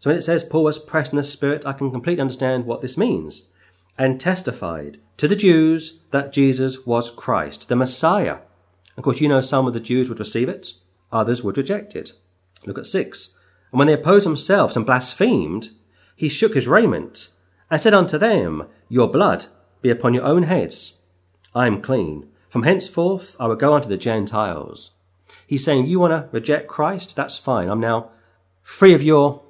So 0.00 0.10
when 0.10 0.18
it 0.18 0.22
says 0.22 0.42
Paul 0.42 0.64
was 0.64 0.80
pressed 0.80 1.12
in 1.12 1.16
the 1.16 1.24
Spirit, 1.24 1.64
I 1.64 1.72
can 1.72 1.92
completely 1.92 2.20
understand 2.20 2.66
what 2.66 2.80
this 2.80 2.98
means. 2.98 3.44
And 3.96 4.18
testified 4.18 4.98
to 5.18 5.28
the 5.28 5.36
Jews 5.36 6.00
that 6.10 6.32
Jesus 6.32 6.84
was 6.84 7.10
Christ, 7.10 7.68
the 7.68 7.76
Messiah. 7.76 8.38
Of 8.96 9.04
course, 9.04 9.20
you 9.20 9.28
know 9.28 9.40
some 9.40 9.66
of 9.66 9.74
the 9.74 9.80
Jews 9.80 10.08
would 10.08 10.18
receive 10.18 10.48
it, 10.48 10.72
others 11.12 11.44
would 11.44 11.56
reject 11.56 11.94
it. 11.94 12.14
Look 12.66 12.78
at 12.78 12.86
6. 12.86 13.30
And 13.72 13.78
when 13.78 13.88
they 13.88 13.94
opposed 13.94 14.26
themselves 14.26 14.76
and 14.76 14.86
blasphemed, 14.86 15.70
he 16.14 16.28
shook 16.28 16.54
his 16.54 16.68
raiment 16.68 17.30
and 17.70 17.80
said 17.80 17.94
unto 17.94 18.18
them, 18.18 18.68
Your 18.88 19.08
blood 19.08 19.46
be 19.80 19.90
upon 19.90 20.14
your 20.14 20.24
own 20.24 20.44
heads. 20.44 20.98
I 21.54 21.66
am 21.66 21.82
clean. 21.82 22.28
From 22.50 22.64
henceforth 22.64 23.34
I 23.40 23.46
will 23.46 23.56
go 23.56 23.72
unto 23.72 23.88
the 23.88 23.96
Gentiles. 23.96 24.90
He's 25.46 25.64
saying, 25.64 25.86
You 25.86 26.00
want 26.00 26.12
to 26.12 26.28
reject 26.32 26.68
Christ? 26.68 27.16
That's 27.16 27.38
fine. 27.38 27.68
I'm 27.68 27.80
now 27.80 28.10
free 28.62 28.92
of 28.92 29.02
your 29.02 29.42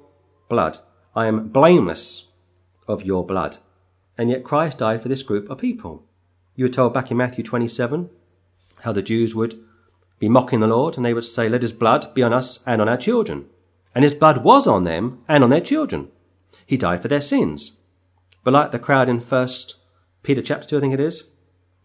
blood. 0.47 0.79
I 1.15 1.27
am 1.27 1.49
blameless 1.49 2.27
of 2.87 3.03
your 3.03 3.25
blood. 3.25 3.57
And 4.17 4.29
yet 4.29 4.43
Christ 4.43 4.77
died 4.77 5.01
for 5.01 5.09
this 5.09 5.23
group 5.23 5.49
of 5.49 5.57
people. 5.57 6.05
You 6.55 6.65
were 6.65 6.69
told 6.69 6.93
back 6.93 7.11
in 7.11 7.17
Matthew 7.17 7.43
27 7.43 8.09
how 8.81 8.93
the 8.93 9.01
Jews 9.01 9.35
would 9.35 9.61
be 10.19 10.29
mocking 10.29 10.59
the 10.59 10.67
Lord 10.67 10.95
and 10.95 11.05
they 11.05 11.13
would 11.13 11.25
say, 11.25 11.49
Let 11.49 11.61
his 11.61 11.73
blood 11.73 12.13
be 12.13 12.23
on 12.23 12.31
us 12.31 12.61
and 12.65 12.81
on 12.81 12.87
our 12.87 12.97
children. 12.97 13.49
And 13.95 14.03
his 14.03 14.13
blood 14.13 14.43
was 14.43 14.67
on 14.67 14.83
them 14.83 15.23
and 15.27 15.43
on 15.43 15.49
their 15.49 15.61
children. 15.61 16.09
He 16.65 16.77
died 16.77 17.01
for 17.01 17.07
their 17.07 17.21
sins. 17.21 17.73
But 18.43 18.53
like 18.53 18.71
the 18.71 18.79
crowd 18.79 19.09
in 19.09 19.19
First 19.19 19.75
Peter 20.23 20.41
chapter 20.41 20.67
2, 20.67 20.77
I 20.77 20.81
think 20.81 20.93
it 20.93 20.99
is, 20.99 21.23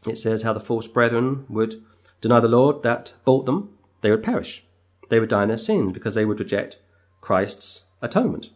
it 0.06 0.18
says 0.18 0.42
how 0.42 0.52
the 0.52 0.60
false 0.60 0.88
brethren 0.88 1.44
would 1.48 1.82
deny 2.20 2.40
the 2.40 2.48
Lord 2.48 2.82
that 2.82 3.14
bought 3.24 3.46
them, 3.46 3.70
they 4.00 4.10
would 4.10 4.22
perish. 4.22 4.64
They 5.08 5.20
would 5.20 5.28
die 5.28 5.42
in 5.42 5.48
their 5.48 5.58
sins 5.58 5.92
because 5.92 6.14
they 6.14 6.24
would 6.24 6.40
reject 6.40 6.78
Christ's 7.20 7.84
atonement. 8.00 8.50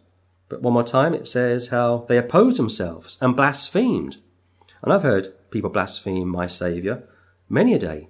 But 0.49 0.62
one 0.62 0.75
more 0.75 0.85
time, 0.85 1.14
it 1.14 1.26
says 1.26 1.68
how 1.68 2.04
they 2.09 2.18
opposed 2.18 2.59
themselves 2.59 3.16
and 3.21 3.37
blasphemed. 3.37 4.18
And 4.82 4.92
I've 4.92 5.02
heard 5.02 5.35
people 5.50 5.71
blaspheme 5.71 6.28
my 6.28 6.47
Saviour 6.47 7.04
many 7.49 7.75
a 7.75 7.78
day. 7.78 8.09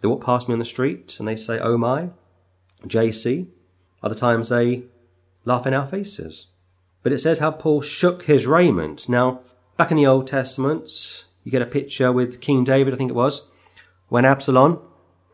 They 0.00 0.08
walk 0.08 0.24
past 0.24 0.48
me 0.48 0.52
on 0.52 0.58
the 0.58 0.64
street 0.64 1.16
and 1.18 1.28
they 1.28 1.36
say, 1.36 1.58
Oh 1.58 1.76
my, 1.76 2.10
JC. 2.84 3.48
Other 4.04 4.14
times 4.14 4.50
they 4.50 4.84
laugh 5.46 5.66
in 5.66 5.72
our 5.72 5.86
faces. 5.86 6.48
But 7.02 7.12
it 7.12 7.18
says 7.20 7.38
how 7.38 7.50
Paul 7.50 7.80
shook 7.80 8.24
his 8.24 8.46
raiment. 8.46 9.08
Now, 9.08 9.40
back 9.78 9.90
in 9.90 9.96
the 9.96 10.06
Old 10.06 10.26
Testament, 10.26 11.24
you 11.42 11.50
get 11.50 11.62
a 11.62 11.66
picture 11.66 12.12
with 12.12 12.42
King 12.42 12.64
David, 12.64 12.92
I 12.92 12.98
think 12.98 13.10
it 13.10 13.14
was, 13.14 13.48
when 14.08 14.26
Absalom 14.26 14.78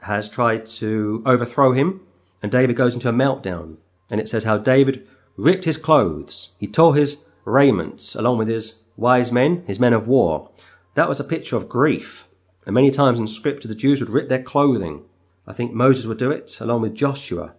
has 0.02 0.28
tried 0.28 0.66
to 0.66 1.20
overthrow 1.26 1.72
him, 1.72 2.00
and 2.42 2.52
David 2.52 2.76
goes 2.76 2.94
into 2.94 3.08
a 3.08 3.12
meltdown. 3.12 3.78
And 4.08 4.20
it 4.20 4.28
says 4.28 4.44
how 4.44 4.56
David 4.56 5.06
ripped 5.36 5.64
his 5.64 5.76
clothes, 5.76 6.50
he 6.56 6.68
tore 6.68 6.94
his 6.94 7.24
raiment 7.44 8.14
along 8.14 8.38
with 8.38 8.46
his 8.46 8.76
wise 8.96 9.32
men, 9.32 9.64
his 9.66 9.80
men 9.80 9.92
of 9.92 10.06
war. 10.06 10.50
That 10.94 11.08
was 11.08 11.18
a 11.18 11.24
picture 11.24 11.56
of 11.56 11.68
grief. 11.68 12.28
And 12.66 12.74
many 12.74 12.92
times 12.92 13.18
in 13.18 13.26
scripture, 13.26 13.66
the 13.66 13.74
Jews 13.74 14.00
would 14.00 14.10
rip 14.10 14.28
their 14.28 14.42
clothing. 14.42 15.02
I 15.44 15.54
think 15.54 15.72
Moses 15.72 16.06
would 16.06 16.18
do 16.18 16.30
it 16.30 16.60
along 16.60 16.82
with 16.82 16.94
Joshua. 16.94 17.54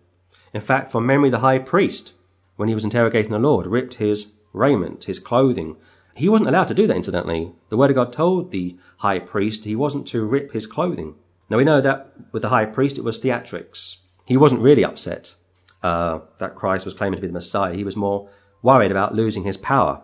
In 0.54 0.62
fact, 0.62 0.92
from 0.92 1.06
memory, 1.06 1.30
the 1.30 1.40
high 1.40 1.60
priest, 1.60 2.14
when 2.56 2.68
he 2.68 2.76
was 2.76 2.84
interrogating 2.84 3.32
the 3.32 3.40
Lord, 3.40 3.68
ripped 3.68 3.96
his 3.96 4.34
raiment, 4.54 5.06
his 5.06 5.20
clothing. 5.20 5.78
He 6.14 6.30
wasn't 6.30 6.50
allowed 6.50 6.68
to 6.68 6.74
do 6.74 6.88
that, 6.88 6.96
incidentally. 6.96 7.54
The 7.70 7.78
word 7.78 7.90
of 7.90 7.96
God 7.96 8.12
told 8.12 8.52
the 8.52 8.78
high 8.98 9.20
priest 9.20 9.66
he 9.66 9.76
wasn't 9.76 10.08
to 10.08 10.26
rip 10.26 10.52
his 10.52 10.66
clothing. 10.66 11.16
Now 11.50 11.58
we 11.58 11.64
know 11.64 11.82
that 11.82 12.14
with 12.32 12.42
the 12.42 12.50
high 12.50 12.66
priest, 12.66 12.98
it 12.98 13.04
was 13.04 13.20
theatrics. 13.20 13.98
He 14.26 14.38
wasn't 14.38 14.62
really 14.62 14.84
upset 14.84 15.36
uh, 15.84 16.20
that 16.40 16.56
Christ 16.56 16.86
was 16.86 16.94
claiming 16.94 17.18
to 17.18 17.22
be 17.22 17.28
the 17.28 17.34
Messiah. 17.34 17.74
He 17.74 17.84
was 17.84 17.96
more 17.96 18.30
worried 18.62 18.92
about 18.92 19.16
losing 19.16 19.44
his 19.44 19.58
power 19.58 20.04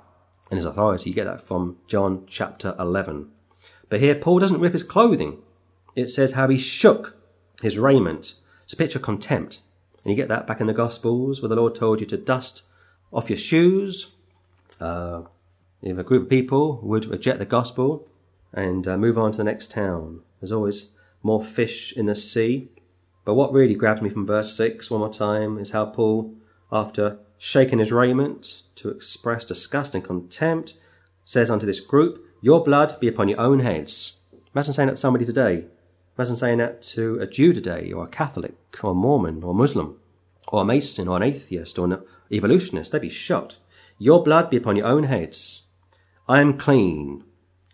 and 0.49 0.57
his 0.57 0.65
authority. 0.65 1.09
You 1.09 1.15
get 1.15 1.25
that 1.25 1.41
from 1.41 1.77
John 1.87 2.23
chapter 2.27 2.75
11. 2.79 3.29
But 3.89 3.99
here, 3.99 4.15
Paul 4.15 4.39
doesn't 4.39 4.59
rip 4.59 4.73
his 4.73 4.83
clothing. 4.83 5.39
It 5.95 6.09
says 6.09 6.33
how 6.33 6.47
he 6.47 6.57
shook 6.57 7.15
his 7.61 7.77
raiment. 7.77 8.35
It's 8.63 8.73
a 8.73 8.77
picture 8.77 8.99
of 8.99 9.03
contempt. 9.03 9.61
And 10.07 10.15
you 10.15 10.23
get 10.23 10.29
that 10.29 10.47
back 10.47 10.61
in 10.61 10.67
the 10.67 10.73
Gospels 10.73 11.41
where 11.41 11.49
the 11.49 11.57
Lord 11.57 11.75
told 11.75 11.99
you 11.99 12.05
to 12.05 12.15
dust 12.15 12.61
off 13.11 13.29
your 13.29 13.35
shoes. 13.35 14.13
Uh, 14.79 15.23
if 15.81 15.97
a 15.97 16.03
group 16.03 16.23
of 16.23 16.29
people 16.29 16.79
would 16.81 17.07
reject 17.07 17.39
the 17.39 17.45
gospel 17.45 18.07
and 18.53 18.87
uh, 18.87 18.95
move 18.95 19.17
on 19.17 19.33
to 19.33 19.37
the 19.39 19.43
next 19.43 19.69
town, 19.69 20.21
there's 20.39 20.53
always 20.53 20.91
more 21.23 21.43
fish 21.43 21.91
in 21.91 22.05
the 22.05 22.15
sea. 22.15 22.69
But 23.25 23.33
what 23.33 23.51
really 23.51 23.75
grabbed 23.75 24.01
me 24.01 24.09
from 24.09 24.25
verse 24.25 24.55
6 24.55 24.89
one 24.89 25.01
more 25.01 25.11
time 25.11 25.57
is 25.57 25.71
how 25.71 25.87
Paul, 25.87 26.33
after 26.71 27.19
shaking 27.37 27.79
his 27.79 27.91
raiment 27.91 28.63
to 28.75 28.87
express 28.87 29.43
disgust 29.43 29.93
and 29.93 30.05
contempt, 30.05 30.75
says 31.25 31.51
unto 31.51 31.65
this 31.65 31.81
group, 31.81 32.25
Your 32.39 32.63
blood 32.63 32.97
be 33.01 33.09
upon 33.09 33.27
your 33.27 33.41
own 33.41 33.59
heads. 33.59 34.13
Imagine 34.55 34.71
saying 34.71 34.87
that 34.87 34.93
to 34.93 35.01
somebody 35.01 35.25
today. 35.25 35.65
Imagine 36.17 36.35
saying 36.35 36.57
that 36.57 36.81
to 36.81 37.19
a 37.19 37.27
Jew 37.27 37.53
today, 37.53 37.91
or 37.91 38.05
a 38.05 38.09
Catholic, 38.09 38.55
or 38.83 38.91
a 38.91 38.95
Mormon, 38.95 39.43
or 39.43 39.53
Muslim, 39.53 39.99
or 40.47 40.61
a 40.61 40.65
Mason, 40.65 41.07
or 41.07 41.17
an 41.17 41.23
atheist, 41.23 41.77
or 41.77 41.85
an 41.85 42.01
evolutionist. 42.31 42.91
They'd 42.91 43.01
be 43.01 43.09
shocked. 43.09 43.57
Your 43.99 44.23
blood 44.23 44.49
be 44.49 44.57
upon 44.57 44.75
your 44.75 44.87
own 44.87 45.03
heads. 45.03 45.63
I 46.27 46.41
am 46.41 46.57
clean. 46.57 47.23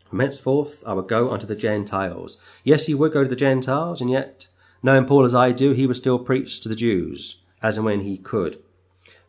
From 0.06 0.20
henceforth 0.20 0.84
I 0.86 0.94
will 0.94 1.04
go 1.04 1.32
unto 1.32 1.48
the 1.48 1.56
Gentiles. 1.56 2.38
Yes, 2.64 2.86
he 2.86 2.94
would 2.94 3.14
go 3.14 3.24
to 3.24 3.30
the 3.30 3.36
Gentiles, 3.36 4.02
and 4.02 4.10
yet 4.10 4.48
Knowing 4.86 5.06
Paul 5.06 5.24
as 5.24 5.34
I 5.34 5.54
do, 5.54 5.72
he 5.72 5.88
would 5.88 5.96
still 5.96 6.20
preach 6.20 6.60
to 6.60 6.70
the 6.70 6.76
Jews 6.76 7.38
as 7.62 7.78
and 7.78 7.86
when 7.86 8.02
he 8.02 8.18
could. 8.18 8.62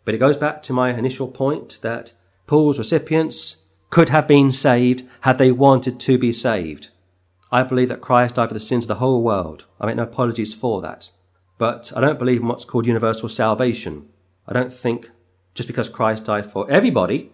But 0.04 0.14
it 0.14 0.18
goes 0.18 0.36
back 0.36 0.64
to 0.64 0.72
my 0.72 0.92
initial 0.92 1.28
point 1.28 1.78
that 1.82 2.12
Paul's 2.48 2.78
recipients 2.78 3.58
could 3.90 4.08
have 4.08 4.26
been 4.26 4.50
saved 4.50 5.04
had 5.20 5.38
they 5.38 5.52
wanted 5.52 6.00
to 6.00 6.18
be 6.18 6.32
saved. 6.32 6.90
I 7.54 7.62
believe 7.62 7.88
that 7.90 8.00
Christ 8.00 8.34
died 8.34 8.48
for 8.48 8.54
the 8.54 8.58
sins 8.58 8.82
of 8.82 8.88
the 8.88 8.96
whole 8.96 9.22
world. 9.22 9.66
I 9.80 9.86
make 9.86 9.94
no 9.94 10.02
apologies 10.02 10.52
for 10.52 10.82
that. 10.82 11.10
But 11.56 11.92
I 11.94 12.00
don't 12.00 12.18
believe 12.18 12.40
in 12.40 12.48
what's 12.48 12.64
called 12.64 12.84
universal 12.84 13.28
salvation. 13.28 14.08
I 14.48 14.52
don't 14.52 14.72
think 14.72 15.12
just 15.54 15.68
because 15.68 15.88
Christ 15.88 16.24
died 16.24 16.50
for 16.50 16.68
everybody 16.68 17.30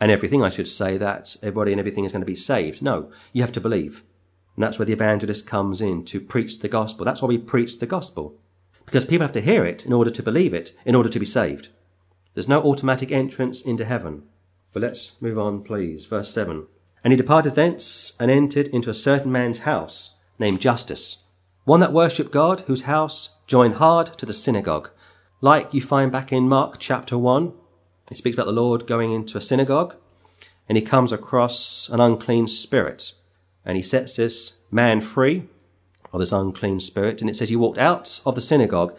and 0.00 0.10
everything, 0.10 0.42
I 0.42 0.48
should 0.48 0.68
say, 0.70 0.96
that 0.96 1.36
everybody 1.42 1.70
and 1.70 1.78
everything 1.78 2.06
is 2.06 2.12
going 2.12 2.22
to 2.22 2.26
be 2.26 2.34
saved. 2.34 2.80
No, 2.80 3.12
you 3.34 3.42
have 3.42 3.52
to 3.52 3.60
believe. 3.60 4.02
And 4.56 4.64
that's 4.64 4.78
where 4.78 4.86
the 4.86 4.94
evangelist 4.94 5.46
comes 5.46 5.82
in 5.82 6.06
to 6.06 6.18
preach 6.18 6.60
the 6.60 6.68
gospel. 6.68 7.04
That's 7.04 7.20
why 7.20 7.28
we 7.28 7.36
preach 7.36 7.76
the 7.76 7.84
gospel. 7.84 8.34
Because 8.86 9.04
people 9.04 9.26
have 9.26 9.34
to 9.34 9.42
hear 9.42 9.66
it 9.66 9.84
in 9.84 9.92
order 9.92 10.10
to 10.12 10.22
believe 10.22 10.54
it, 10.54 10.72
in 10.86 10.94
order 10.94 11.10
to 11.10 11.20
be 11.20 11.26
saved. 11.26 11.68
There's 12.32 12.48
no 12.48 12.62
automatic 12.62 13.12
entrance 13.12 13.60
into 13.60 13.84
heaven. 13.84 14.22
But 14.72 14.80
let's 14.80 15.12
move 15.20 15.38
on, 15.38 15.62
please. 15.62 16.06
Verse 16.06 16.32
7. 16.32 16.68
And 17.04 17.12
he 17.12 17.16
departed 17.16 17.54
thence 17.54 18.12
and 18.20 18.30
entered 18.30 18.68
into 18.68 18.90
a 18.90 18.94
certain 18.94 19.32
man's 19.32 19.60
house 19.60 20.14
named 20.38 20.60
Justus, 20.60 21.24
one 21.64 21.80
that 21.80 21.92
worshipped 21.92 22.30
God, 22.30 22.60
whose 22.62 22.82
house 22.82 23.30
joined 23.46 23.74
hard 23.74 24.06
to 24.18 24.26
the 24.26 24.32
synagogue. 24.32 24.90
Like 25.40 25.74
you 25.74 25.80
find 25.80 26.12
back 26.12 26.32
in 26.32 26.48
Mark 26.48 26.76
chapter 26.78 27.18
1, 27.18 27.52
he 28.08 28.14
speaks 28.14 28.34
about 28.34 28.46
the 28.46 28.52
Lord 28.52 28.86
going 28.86 29.12
into 29.12 29.38
a 29.38 29.40
synagogue 29.40 29.96
and 30.68 30.76
he 30.76 30.82
comes 30.82 31.12
across 31.12 31.88
an 31.88 32.00
unclean 32.00 32.46
spirit 32.46 33.12
and 33.64 33.76
he 33.76 33.82
sets 33.82 34.16
this 34.16 34.54
man 34.70 35.00
free 35.00 35.48
of 36.12 36.20
this 36.20 36.32
unclean 36.32 36.80
spirit. 36.80 37.20
And 37.20 37.30
it 37.30 37.36
says 37.36 37.48
he 37.48 37.56
walked 37.56 37.78
out 37.78 38.20
of 38.26 38.34
the 38.34 38.40
synagogue 38.40 38.96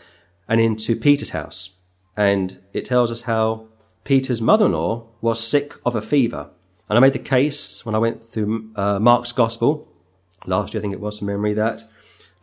and 0.48 0.60
into 0.60 0.95
Peter's 0.95 1.31
house. 1.31 1.72
And 2.15 2.60
it 2.74 2.86
tells 2.86 3.12
us 3.12 3.24
how 3.24 3.67
Peter's 4.03 4.41
mother 4.41 4.65
in 4.65 4.74
law 4.74 5.07
was 5.22 5.39
sick 5.45 5.74
of 5.86 5.95
a 5.95 6.01
fever. 6.01 6.50
And 6.89 6.97
I 6.97 7.01
made 7.01 7.13
the 7.13 7.19
case 7.19 7.85
when 7.85 7.95
I 7.95 7.99
went 7.99 8.23
through 8.23 8.71
uh, 8.75 8.99
Mark's 8.99 9.31
gospel 9.31 9.87
last 10.45 10.73
year, 10.73 10.81
I 10.81 10.83
think 10.83 10.93
it 10.93 10.99
was 10.99 11.19
from 11.19 11.27
memory, 11.27 11.53
that 11.53 11.85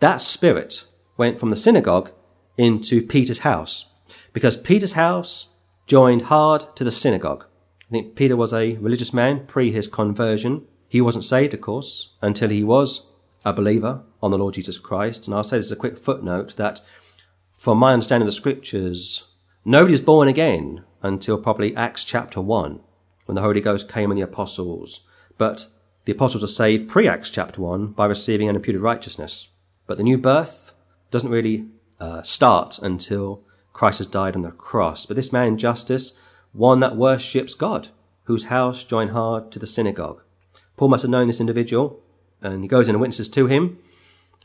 that 0.00 0.20
spirit 0.20 0.84
went 1.16 1.38
from 1.38 1.50
the 1.50 1.56
synagogue 1.56 2.10
into 2.56 3.06
Peter's 3.06 3.40
house 3.40 3.86
because 4.32 4.56
Peter's 4.56 4.92
house 4.92 5.48
joined 5.86 6.22
hard 6.22 6.64
to 6.76 6.84
the 6.84 6.90
synagogue. 6.90 7.44
I 7.88 7.90
think 7.90 8.14
Peter 8.14 8.36
was 8.36 8.52
a 8.52 8.76
religious 8.76 9.12
man 9.12 9.46
pre 9.46 9.72
his 9.72 9.88
conversion. 9.88 10.66
He 10.88 11.00
wasn't 11.00 11.24
saved, 11.24 11.54
of 11.54 11.60
course, 11.60 12.14
until 12.22 12.48
he 12.48 12.62
was 12.62 13.06
a 13.44 13.52
believer 13.52 14.02
on 14.22 14.30
the 14.30 14.38
Lord 14.38 14.54
Jesus 14.54 14.78
Christ. 14.78 15.26
And 15.26 15.34
I'll 15.34 15.44
say 15.44 15.56
this 15.56 15.66
as 15.66 15.72
a 15.72 15.76
quick 15.76 15.98
footnote 15.98 16.56
that 16.56 16.80
from 17.56 17.78
my 17.78 17.92
understanding 17.92 18.26
of 18.26 18.32
the 18.32 18.36
scriptures, 18.36 19.24
nobody 19.64 19.94
is 19.94 20.00
born 20.00 20.28
again 20.28 20.84
until 21.02 21.38
probably 21.38 21.74
Acts 21.74 22.04
chapter 22.04 22.40
1, 22.40 22.80
when 23.30 23.36
the 23.36 23.42
Holy 23.42 23.60
Ghost 23.60 23.88
came 23.88 24.10
on 24.10 24.16
the 24.16 24.22
apostles. 24.22 25.02
But 25.38 25.68
the 26.04 26.10
apostles 26.10 26.42
are 26.42 26.48
saved 26.48 26.88
pre 26.88 27.06
Acts 27.06 27.30
chapter 27.30 27.60
1 27.60 27.92
by 27.92 28.06
receiving 28.06 28.48
an 28.48 28.56
imputed 28.56 28.82
righteousness. 28.82 29.46
But 29.86 29.98
the 29.98 30.02
new 30.02 30.18
birth 30.18 30.72
doesn't 31.12 31.30
really 31.30 31.68
uh, 32.00 32.24
start 32.24 32.80
until 32.80 33.44
Christ 33.72 33.98
has 33.98 34.08
died 34.08 34.34
on 34.34 34.42
the 34.42 34.50
cross. 34.50 35.06
But 35.06 35.14
this 35.14 35.30
man, 35.30 35.58
Justus, 35.58 36.12
one 36.50 36.80
that 36.80 36.96
worships 36.96 37.54
God, 37.54 37.90
whose 38.24 38.46
house 38.46 38.82
joined 38.82 39.12
hard 39.12 39.52
to 39.52 39.60
the 39.60 39.66
synagogue. 39.68 40.22
Paul 40.76 40.88
must 40.88 41.02
have 41.02 41.10
known 41.12 41.28
this 41.28 41.38
individual, 41.38 42.02
and 42.42 42.64
he 42.64 42.68
goes 42.68 42.88
in 42.88 42.96
and 42.96 43.00
witnesses 43.00 43.28
to 43.28 43.46
him. 43.46 43.78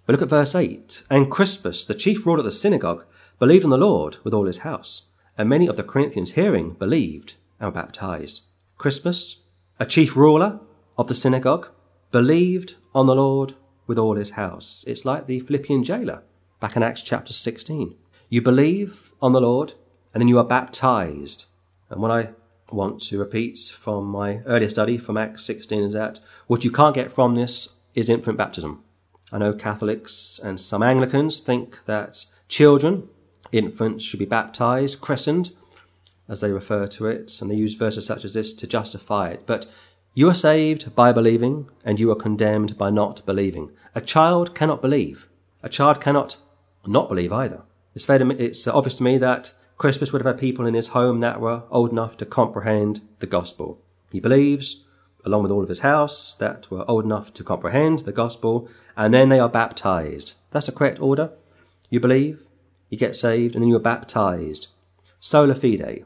But 0.06 0.14
look 0.14 0.22
at 0.22 0.30
verse 0.30 0.54
8. 0.54 1.06
And 1.10 1.32
Crispus, 1.32 1.88
the 1.88 1.96
chief 1.96 2.24
ruler 2.28 2.38
of 2.38 2.46
the 2.46 2.52
synagogue, 2.52 3.04
believed 3.40 3.64
on 3.64 3.72
the 3.72 3.80
Lord 3.80 4.18
with 4.24 4.36
all 4.36 4.46
his 4.46 4.60
house. 4.60 5.08
And 5.40 5.50
many 5.50 5.66
of 5.66 5.76
the 5.76 5.84
Corinthians 5.84 6.34
hearing 6.34 6.74
believed 6.74 7.34
and 7.60 7.66
were 7.66 7.82
baptized. 7.82 8.42
Crispus, 8.78 9.38
a 9.80 9.86
chief 9.86 10.16
ruler 10.16 10.60
of 10.98 11.08
the 11.08 11.16
synagogue, 11.16 11.70
believed 12.12 12.76
on 12.94 13.06
the 13.06 13.16
Lord 13.16 13.54
with 13.88 13.98
all 13.98 14.16
his 14.16 14.32
house. 14.32 14.84
It's 14.88 15.06
like 15.06 15.28
the 15.28 15.40
Philippian 15.40 15.84
jailer. 15.84 16.24
back 16.60 16.76
in 16.76 16.84
Acts 16.84 17.02
chapter 17.02 17.34
16. 17.34 17.96
You 18.30 18.42
believe 18.42 19.12
on 19.22 19.34
the 19.34 19.42
Lord, 19.42 19.74
and 20.14 20.22
then 20.22 20.28
you 20.28 20.40
are 20.40 20.44
baptized. 20.44 21.46
And 21.90 22.02
what 22.02 22.12
I 22.12 22.30
want 22.72 23.02
to 23.02 23.20
repeat 23.20 23.60
from 23.78 24.06
my 24.06 24.40
earlier 24.46 24.70
study 24.70 24.98
from 24.98 25.18
Acts 25.18 25.44
16 25.46 25.84
is 25.84 25.94
that 25.94 26.20
what 26.48 26.64
you 26.64 26.72
can't 26.72 26.96
get 26.96 27.12
from 27.12 27.36
this 27.36 27.76
is 27.94 28.10
infant 28.10 28.38
baptism. 28.38 28.84
I 29.32 29.38
know 29.38 29.54
Catholics 29.54 30.40
and 30.44 30.60
some 30.60 30.82
Anglicans 30.82 31.40
think 31.40 31.86
that 31.86 32.26
children, 32.48 33.10
infants, 33.52 34.04
should 34.04 34.20
be 34.20 34.26
baptized, 34.26 35.02
christened, 35.02 35.52
as 36.28 36.42
they 36.42 36.52
refer 36.52 36.88
to 36.88 37.06
it, 37.08 37.40
and 37.42 37.50
they 37.50 37.56
use 37.56 37.74
verses 37.74 38.06
such 38.06 38.26
as 38.26 38.34
this 38.34 38.54
to 38.54 38.68
justify 38.68 39.30
it. 39.30 39.44
But 39.46 39.66
you 40.14 40.30
are 40.30 40.34
saved 40.34 40.96
by 40.96 41.12
believing, 41.12 41.70
and 41.84 42.00
you 42.00 42.10
are 42.12 42.16
condemned 42.16 42.78
by 42.78 42.90
not 42.90 43.26
believing. 43.26 43.72
A 43.94 44.02
child 44.02 44.56
cannot 44.56 44.82
believe. 44.82 45.28
A 45.62 45.70
child 45.70 46.00
cannot 46.02 46.38
not 46.88 47.10
believe 47.10 47.34
either. 47.34 47.64
It's, 47.94 48.06
fair 48.06 48.18
to 48.18 48.26
me, 48.26 48.36
it's 48.36 48.68
obvious 48.68 48.96
to 48.96 49.04
me 49.04 49.18
that 49.18 49.54
Crispus 49.78 50.14
would 50.14 50.22
have 50.22 50.36
had 50.36 50.40
people 50.40 50.66
in 50.66 50.74
his 50.74 50.90
home 50.90 51.20
that 51.20 51.42
were 51.42 51.64
old 51.70 51.92
enough 51.92 52.16
to 52.18 52.26
comprehend 52.26 53.02
the 53.20 53.28
gospel. 53.28 53.82
He 54.12 54.20
believes, 54.20 54.84
along 55.26 55.44
with 55.44 55.52
all 55.52 55.64
of 55.64 55.70
his 55.70 55.80
house, 55.80 56.34
that 56.36 56.72
were 56.72 56.90
old 56.90 57.04
enough 57.04 57.34
to 57.34 57.44
comprehend 57.44 58.00
the 58.00 58.12
gospel, 58.12 58.70
and 58.96 59.14
then 59.14 59.30
they 59.30 59.40
are 59.40 59.50
baptized. 59.50 60.34
That's 60.52 60.68
the 60.68 60.72
correct 60.72 61.00
order. 61.02 61.32
You 61.90 62.00
believe, 62.00 62.44
you 62.90 62.98
get 62.98 63.16
saved, 63.16 63.56
and 63.56 63.62
then 63.62 63.70
you 63.70 63.76
are 63.76 63.80
baptized. 63.80 64.68
Sola 65.20 65.56
fide, 65.56 66.06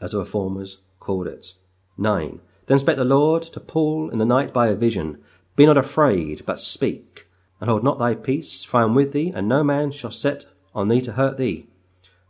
as 0.00 0.12
the 0.12 0.18
reformers 0.18 0.78
called 1.00 1.26
it. 1.26 1.52
9. 1.98 2.40
Then 2.66 2.78
spake 2.78 2.96
the 2.96 3.04
Lord 3.04 3.42
to 3.42 3.60
Paul 3.60 4.10
in 4.10 4.18
the 4.18 4.24
night 4.24 4.52
by 4.52 4.68
a 4.68 4.74
vision 4.74 5.18
Be 5.54 5.66
not 5.66 5.78
afraid, 5.78 6.44
but 6.44 6.60
speak, 6.60 7.26
and 7.60 7.70
hold 7.70 7.84
not 7.84 7.98
thy 7.98 8.14
peace, 8.14 8.64
for 8.64 8.80
I 8.80 8.84
am 8.84 8.94
with 8.94 9.12
thee, 9.12 9.32
and 9.34 9.48
no 9.48 9.64
man 9.64 9.90
shall 9.90 10.10
set 10.10 10.46
on 10.74 10.88
thee 10.88 11.00
to 11.02 11.12
hurt 11.12 11.38
thee. 11.38 11.66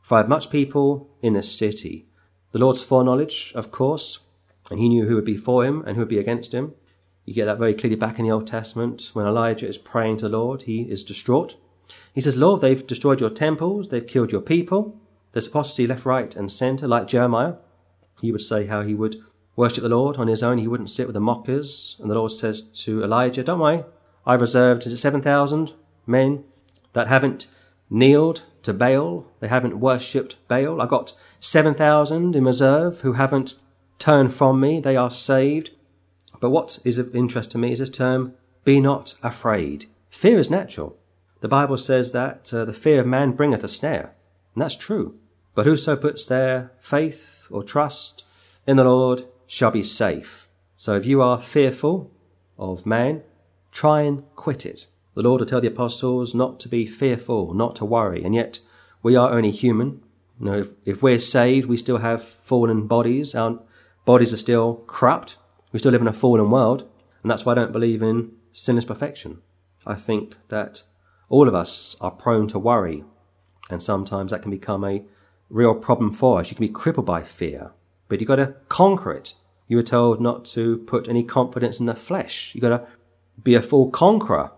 For 0.03 0.15
I 0.15 0.19
have 0.19 0.29
much 0.29 0.51
people 0.51 1.09
in 1.23 1.33
this 1.33 1.51
city. 1.51 2.07
The 2.53 2.61
Lord's 2.61 2.83
foreknowledge, 2.83 3.53
of 3.57 3.73
course, 3.73 4.21
and 4.71 4.79
he 4.79 4.89
knew 4.89 5.07
who 5.07 5.17
would 5.17 5.25
be 5.25 5.37
for 5.37 5.65
him 5.65 5.83
and 5.87 5.97
who 5.97 6.03
would 6.03 6.09
be 6.09 6.19
against 6.19 6.55
him. 6.55 6.75
You 7.25 7.35
get 7.35 7.47
that 7.47 7.59
very 7.59 7.75
clearly 7.75 7.97
back 7.97 8.19
in 8.19 8.25
the 8.25 8.31
Old 8.31 8.47
Testament 8.47 9.11
when 9.13 9.27
Elijah 9.27 9.67
is 9.67 9.79
praying 9.79 10.19
to 10.19 10.29
the 10.29 10.37
Lord. 10.37 10.63
He 10.63 10.83
is 10.83 11.03
distraught. 11.03 11.57
He 12.15 12.21
says, 12.21 12.37
Lord, 12.37 12.61
they've 12.61 12.87
destroyed 12.87 13.21
your 13.21 13.31
temples, 13.31 13.89
they've 13.89 14.07
killed 14.07 14.33
your 14.33 14.41
people. 14.41 14.99
There's 15.37 15.49
apostasy 15.49 15.87
left, 15.87 16.07
right, 16.07 16.35
and 16.35 16.51
centre, 16.51 16.89
like 16.89 17.09
Jeremiah. 17.09 17.57
He 18.23 18.33
would 18.33 18.41
say 18.41 18.65
how 18.69 18.81
he 18.81 18.95
would 18.95 19.17
worship 19.55 19.83
the 19.83 19.91
Lord 19.91 20.17
on 20.17 20.29
his 20.29 20.43
own. 20.43 20.57
He 20.57 20.67
wouldn't 20.67 20.89
sit 20.89 21.07
with 21.07 21.13
the 21.13 21.21
mockers. 21.21 21.95
And 22.01 22.11
the 22.11 22.15
Lord 22.15 22.33
says 22.33 22.63
to 22.63 23.05
Elijah, 23.05 23.43
Don't 23.43 23.61
worry, 23.61 23.85
I've 24.25 24.41
reserved, 24.41 24.87
is 24.87 24.95
it 24.95 24.97
7,000 24.97 25.75
men 26.07 26.45
that 26.95 27.09
haven't 27.09 27.49
kneeled 27.91 28.45
to 28.63 28.73
Baal? 28.73 29.27
They 29.41 29.49
haven't 29.49 29.79
worshipped 29.79 30.37
Baal. 30.49 30.81
I've 30.81 30.89
got 30.89 31.13
7,000 31.39 32.35
in 32.35 32.45
reserve 32.45 33.03
who 33.03 33.13
haven't 33.13 33.57
turned 33.99 34.33
from 34.33 34.59
me. 34.59 34.81
They 34.81 34.97
are 34.97 35.11
saved. 35.11 35.69
But 36.41 36.49
what 36.49 36.79
is 36.83 36.97
of 36.97 37.15
interest 37.15 37.51
to 37.51 37.59
me 37.59 37.73
is 37.73 37.81
this 37.81 37.91
term, 37.91 38.33
be 38.65 38.81
not 38.81 39.17
afraid. 39.23 39.85
Fear 40.09 40.39
is 40.39 40.49
natural. 40.49 40.97
The 41.43 41.49
Bible 41.49 41.77
says 41.77 42.13
that 42.13 42.55
uh, 42.55 42.65
the 42.65 42.73
fear 42.73 43.01
of 43.03 43.07
man 43.07 43.33
bringeth 43.33 43.63
a 43.63 43.69
snare. 43.69 44.15
And 44.55 44.63
that's 44.63 44.77
true. 44.77 45.19
But 45.57 45.65
whoso 45.65 45.97
puts 45.97 46.27
their 46.27 46.71
faith 46.81 47.47
or 47.51 47.65
trust 47.65 48.25
in 48.67 48.77
the 48.77 48.85
Lord 48.85 49.25
shall 49.47 49.71
be 49.71 49.83
safe. 49.83 50.49
So 50.77 50.95
if 50.97 51.07
you 51.07 51.23
are 51.23 51.41
fearful 51.41 52.13
of 52.59 52.85
man, 52.85 53.23
try 53.73 54.03
and 54.03 54.23
quit 54.37 54.67
it. 54.67 54.87
The 55.15 55.23
Lord 55.23 55.41
will 55.41 55.47
tell 55.47 55.63
the 55.63 55.69
apostles 55.69 56.35
not 56.35 56.61
to 56.61 56.69
be 56.69 56.87
fearful, 56.87 57.55
not 57.55 57.75
to 57.77 57.87
worry, 57.87 58.23
and 58.23 58.35
yet 58.35 58.61
we 59.03 59.17
are 59.17 59.33
only 59.33 59.51
human. 59.51 60.03
You 60.39 60.45
know, 60.45 60.59
if, 60.59 60.69
if 60.85 61.03
we're 61.03 61.19
saved, 61.19 61.67
we 61.67 61.79
still 61.79 61.99
have 61.99 62.23
fallen 62.23 62.87
bodies. 62.87 63.35
Our 63.35 63.59
bodies 64.05 64.35
are 64.35 64.37
still 64.37 64.85
corrupt. 64.87 65.39
We 65.73 65.79
still 65.79 65.93
live 65.93 66.03
in 66.03 66.09
a 66.09 66.13
fallen 66.13 66.51
world, 66.51 66.87
and 67.23 67.31
that's 67.31 67.47
why 67.47 67.53
I 67.53 67.55
don't 67.55 67.73
believe 67.73 68.03
in 68.03 68.33
sinless 68.53 68.85
perfection. 68.85 69.41
I 69.87 69.95
think 69.95 70.37
that 70.49 70.83
all 71.31 71.49
of 71.49 71.55
us 71.55 71.97
are 71.99 72.11
prone 72.11 72.47
to 72.49 72.59
worry, 72.59 73.05
and 73.71 73.83
sometimes 73.83 74.33
that 74.33 74.43
can 74.43 74.51
become 74.51 74.85
a 74.85 75.07
real 75.49 75.75
problem 75.75 76.13
for 76.13 76.41
us. 76.41 76.51
You 76.51 76.57
can 76.57 76.67
be 76.67 76.73
crippled 76.73 77.07
by 77.07 77.23
fear 77.23 77.73
but 78.09 78.21
you've 78.21 78.29
got 78.29 78.37
to 78.37 78.55
conquer 78.69 79.13
it. 79.13 79.35
You 79.69 79.77
were 79.77 79.83
told 79.83 80.21
not 80.21 80.45
to 80.47 80.79
put 80.79 81.09
any 81.09 81.25
confidence 81.25 81.81
in 81.81 81.87
the 81.87 81.95
flesh. 81.95 82.53
You've 82.55 82.63
got 82.63 82.69
to 82.69 82.87
be 83.43 83.55
a 83.55 83.63
full 83.63 83.91
conqueror. 83.91 84.53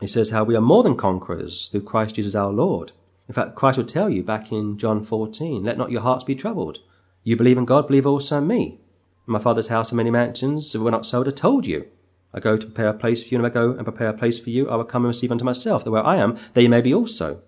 He 0.00 0.06
says 0.06 0.30
how 0.30 0.44
we 0.44 0.56
are 0.56 0.60
more 0.60 0.82
than 0.82 0.96
conquerors 0.96 1.68
through 1.68 1.82
Christ 1.82 2.16
Jesus 2.16 2.34
our 2.34 2.52
Lord. 2.52 2.92
In 3.28 3.34
fact, 3.34 3.54
Christ 3.54 3.78
would 3.78 3.88
tell 3.88 4.10
you 4.10 4.22
back 4.22 4.52
in 4.52 4.76
John 4.76 5.04
14, 5.04 5.62
let 5.62 5.78
not 5.78 5.90
your 5.90 6.02
hearts 6.02 6.24
be 6.24 6.34
troubled. 6.34 6.80
You 7.22 7.36
believe 7.36 7.56
in 7.56 7.64
God, 7.64 7.86
believe 7.86 8.06
also 8.06 8.38
in 8.38 8.46
me. 8.46 8.80
In 9.26 9.32
my 9.32 9.38
Father's 9.38 9.68
house 9.68 9.92
are 9.92 9.96
many 9.96 10.10
mansions. 10.10 10.74
If 10.74 10.80
it 10.80 10.84
were 10.84 10.90
not 10.90 11.06
so, 11.06 11.24
I 11.24 11.30
told 11.30 11.66
you. 11.66 11.86
I 12.34 12.40
go 12.40 12.56
to 12.56 12.66
prepare 12.66 12.88
a 12.88 12.94
place 12.94 13.22
for 13.22 13.28
you, 13.28 13.38
and 13.38 13.46
if 13.46 13.52
I 13.52 13.54
go 13.54 13.70
and 13.70 13.84
prepare 13.84 14.08
a 14.08 14.14
place 14.14 14.38
for 14.38 14.50
you, 14.50 14.68
I 14.68 14.76
will 14.76 14.84
come 14.84 15.04
and 15.04 15.08
receive 15.08 15.30
unto 15.30 15.44
myself, 15.44 15.84
that 15.84 15.90
where 15.90 16.04
I 16.04 16.16
am, 16.16 16.36
there 16.54 16.62
you 16.62 16.68
may 16.68 16.80
be 16.80 16.92
also. 16.92 17.40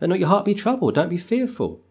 Let 0.00 0.10
not 0.10 0.18
your 0.18 0.28
heart 0.28 0.44
be 0.44 0.54
troubled, 0.54 0.94
don't 0.94 1.08
be 1.08 1.16
fearful. 1.16 1.82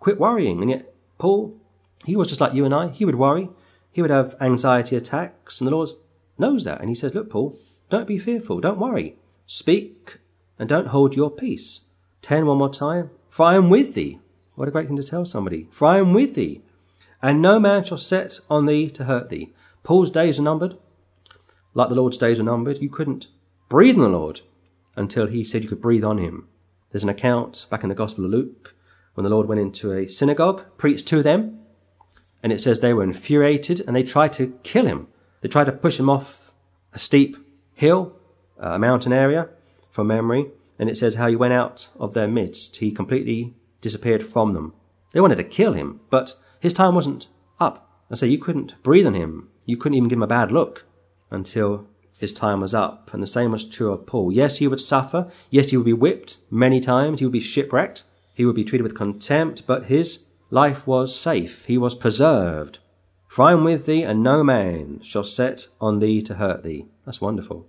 Quit 0.00 0.18
worrying. 0.18 0.60
And 0.60 0.70
yet, 0.70 0.94
Paul 1.18 1.58
he 2.04 2.16
was 2.16 2.28
just 2.28 2.40
like 2.40 2.54
you 2.54 2.64
and 2.64 2.74
I. 2.74 2.88
He 2.88 3.04
would 3.04 3.16
worry. 3.16 3.48
He 3.90 4.02
would 4.02 4.10
have 4.10 4.36
anxiety 4.40 4.96
attacks. 4.96 5.60
And 5.60 5.66
the 5.66 5.74
Lord 5.74 5.90
knows 6.38 6.64
that. 6.64 6.80
And 6.80 6.88
he 6.88 6.94
says, 6.94 7.14
Look, 7.14 7.30
Paul, 7.30 7.58
don't 7.90 8.06
be 8.06 8.18
fearful. 8.18 8.60
Don't 8.60 8.78
worry. 8.78 9.16
Speak 9.46 10.18
and 10.58 10.68
don't 10.68 10.88
hold 10.88 11.16
your 11.16 11.30
peace. 11.30 11.82
Ten 12.22 12.46
one 12.46 12.58
more 12.58 12.70
time. 12.70 13.10
For 13.28 13.44
I 13.44 13.54
am 13.54 13.70
with 13.70 13.94
thee. 13.94 14.20
What 14.54 14.68
a 14.68 14.70
great 14.70 14.86
thing 14.86 14.96
to 14.96 15.02
tell 15.02 15.24
somebody. 15.24 15.68
For 15.70 15.86
I 15.86 15.98
am 15.98 16.14
with 16.14 16.34
thee. 16.34 16.62
And 17.20 17.42
no 17.42 17.58
man 17.58 17.84
shall 17.84 17.98
set 17.98 18.40
on 18.48 18.66
thee 18.66 18.88
to 18.90 19.04
hurt 19.04 19.28
thee. 19.28 19.52
Paul's 19.82 20.10
days 20.10 20.38
are 20.38 20.42
numbered. 20.42 20.76
Like 21.74 21.88
the 21.88 21.94
Lord's 21.94 22.16
days 22.16 22.38
are 22.38 22.44
numbered. 22.44 22.80
You 22.80 22.88
couldn't 22.88 23.28
breathe 23.68 23.96
on 23.96 24.02
the 24.02 24.08
Lord 24.08 24.42
until 24.94 25.26
he 25.26 25.44
said 25.44 25.62
you 25.62 25.68
could 25.68 25.80
breathe 25.80 26.04
on 26.04 26.18
him. 26.18 26.48
There's 26.90 27.02
an 27.02 27.10
account 27.10 27.66
back 27.68 27.82
in 27.82 27.88
the 27.88 27.94
Gospel 27.94 28.24
of 28.24 28.30
Luke 28.30 28.75
when 29.16 29.24
the 29.24 29.30
Lord 29.30 29.48
went 29.48 29.62
into 29.62 29.92
a 29.92 30.06
synagogue, 30.06 30.62
preached 30.76 31.08
to 31.08 31.22
them, 31.22 31.58
and 32.42 32.52
it 32.52 32.60
says 32.60 32.78
they 32.78 32.92
were 32.92 33.02
infuriated 33.02 33.80
and 33.80 33.96
they 33.96 34.02
tried 34.02 34.32
to 34.34 34.58
kill 34.62 34.86
him. 34.86 35.08
They 35.40 35.48
tried 35.48 35.64
to 35.64 35.72
push 35.72 35.98
him 35.98 36.10
off 36.10 36.52
a 36.92 36.98
steep 36.98 37.36
hill, 37.72 38.14
uh, 38.62 38.72
a 38.72 38.78
mountain 38.78 39.14
area, 39.14 39.48
from 39.90 40.06
memory. 40.06 40.50
And 40.78 40.90
it 40.90 40.98
says 40.98 41.14
how 41.14 41.28
he 41.28 41.34
went 41.34 41.54
out 41.54 41.88
of 41.98 42.12
their 42.12 42.28
midst. 42.28 42.76
He 42.76 42.92
completely 42.92 43.54
disappeared 43.80 44.26
from 44.26 44.52
them. 44.52 44.74
They 45.12 45.20
wanted 45.20 45.36
to 45.36 45.44
kill 45.44 45.72
him, 45.72 46.00
but 46.10 46.36
his 46.60 46.74
time 46.74 46.94
wasn't 46.94 47.28
up. 47.58 47.90
I 48.10 48.16
say 48.16 48.26
you 48.26 48.38
couldn't 48.38 48.80
breathe 48.82 49.06
on 49.06 49.14
him. 49.14 49.48
You 49.64 49.78
couldn't 49.78 49.96
even 49.96 50.08
give 50.08 50.18
him 50.18 50.22
a 50.22 50.26
bad 50.26 50.52
look 50.52 50.84
until 51.30 51.86
his 52.18 52.34
time 52.34 52.60
was 52.60 52.74
up. 52.74 53.12
And 53.14 53.22
the 53.22 53.26
same 53.26 53.50
was 53.50 53.64
true 53.64 53.92
of 53.92 54.06
Paul. 54.06 54.30
Yes, 54.30 54.58
he 54.58 54.68
would 54.68 54.80
suffer. 54.80 55.30
Yes, 55.50 55.70
he 55.70 55.76
would 55.78 55.86
be 55.86 55.92
whipped 55.94 56.36
many 56.50 56.80
times. 56.80 57.20
He 57.20 57.24
would 57.24 57.32
be 57.32 57.40
shipwrecked. 57.40 58.04
He 58.36 58.44
would 58.44 58.54
be 58.54 58.64
treated 58.64 58.82
with 58.82 58.94
contempt, 58.94 59.66
but 59.66 59.84
his 59.84 60.24
life 60.50 60.86
was 60.86 61.18
safe, 61.18 61.64
he 61.64 61.78
was 61.78 61.94
preserved. 61.94 62.80
For 63.26 63.46
I 63.46 63.52
am 63.52 63.64
with 63.64 63.86
thee, 63.86 64.02
and 64.02 64.22
no 64.22 64.44
man 64.44 65.00
shall 65.02 65.24
set 65.24 65.68
on 65.80 66.00
thee 66.00 66.20
to 66.20 66.34
hurt 66.34 66.62
thee. 66.62 66.84
That's 67.06 67.18
wonderful. 67.18 67.66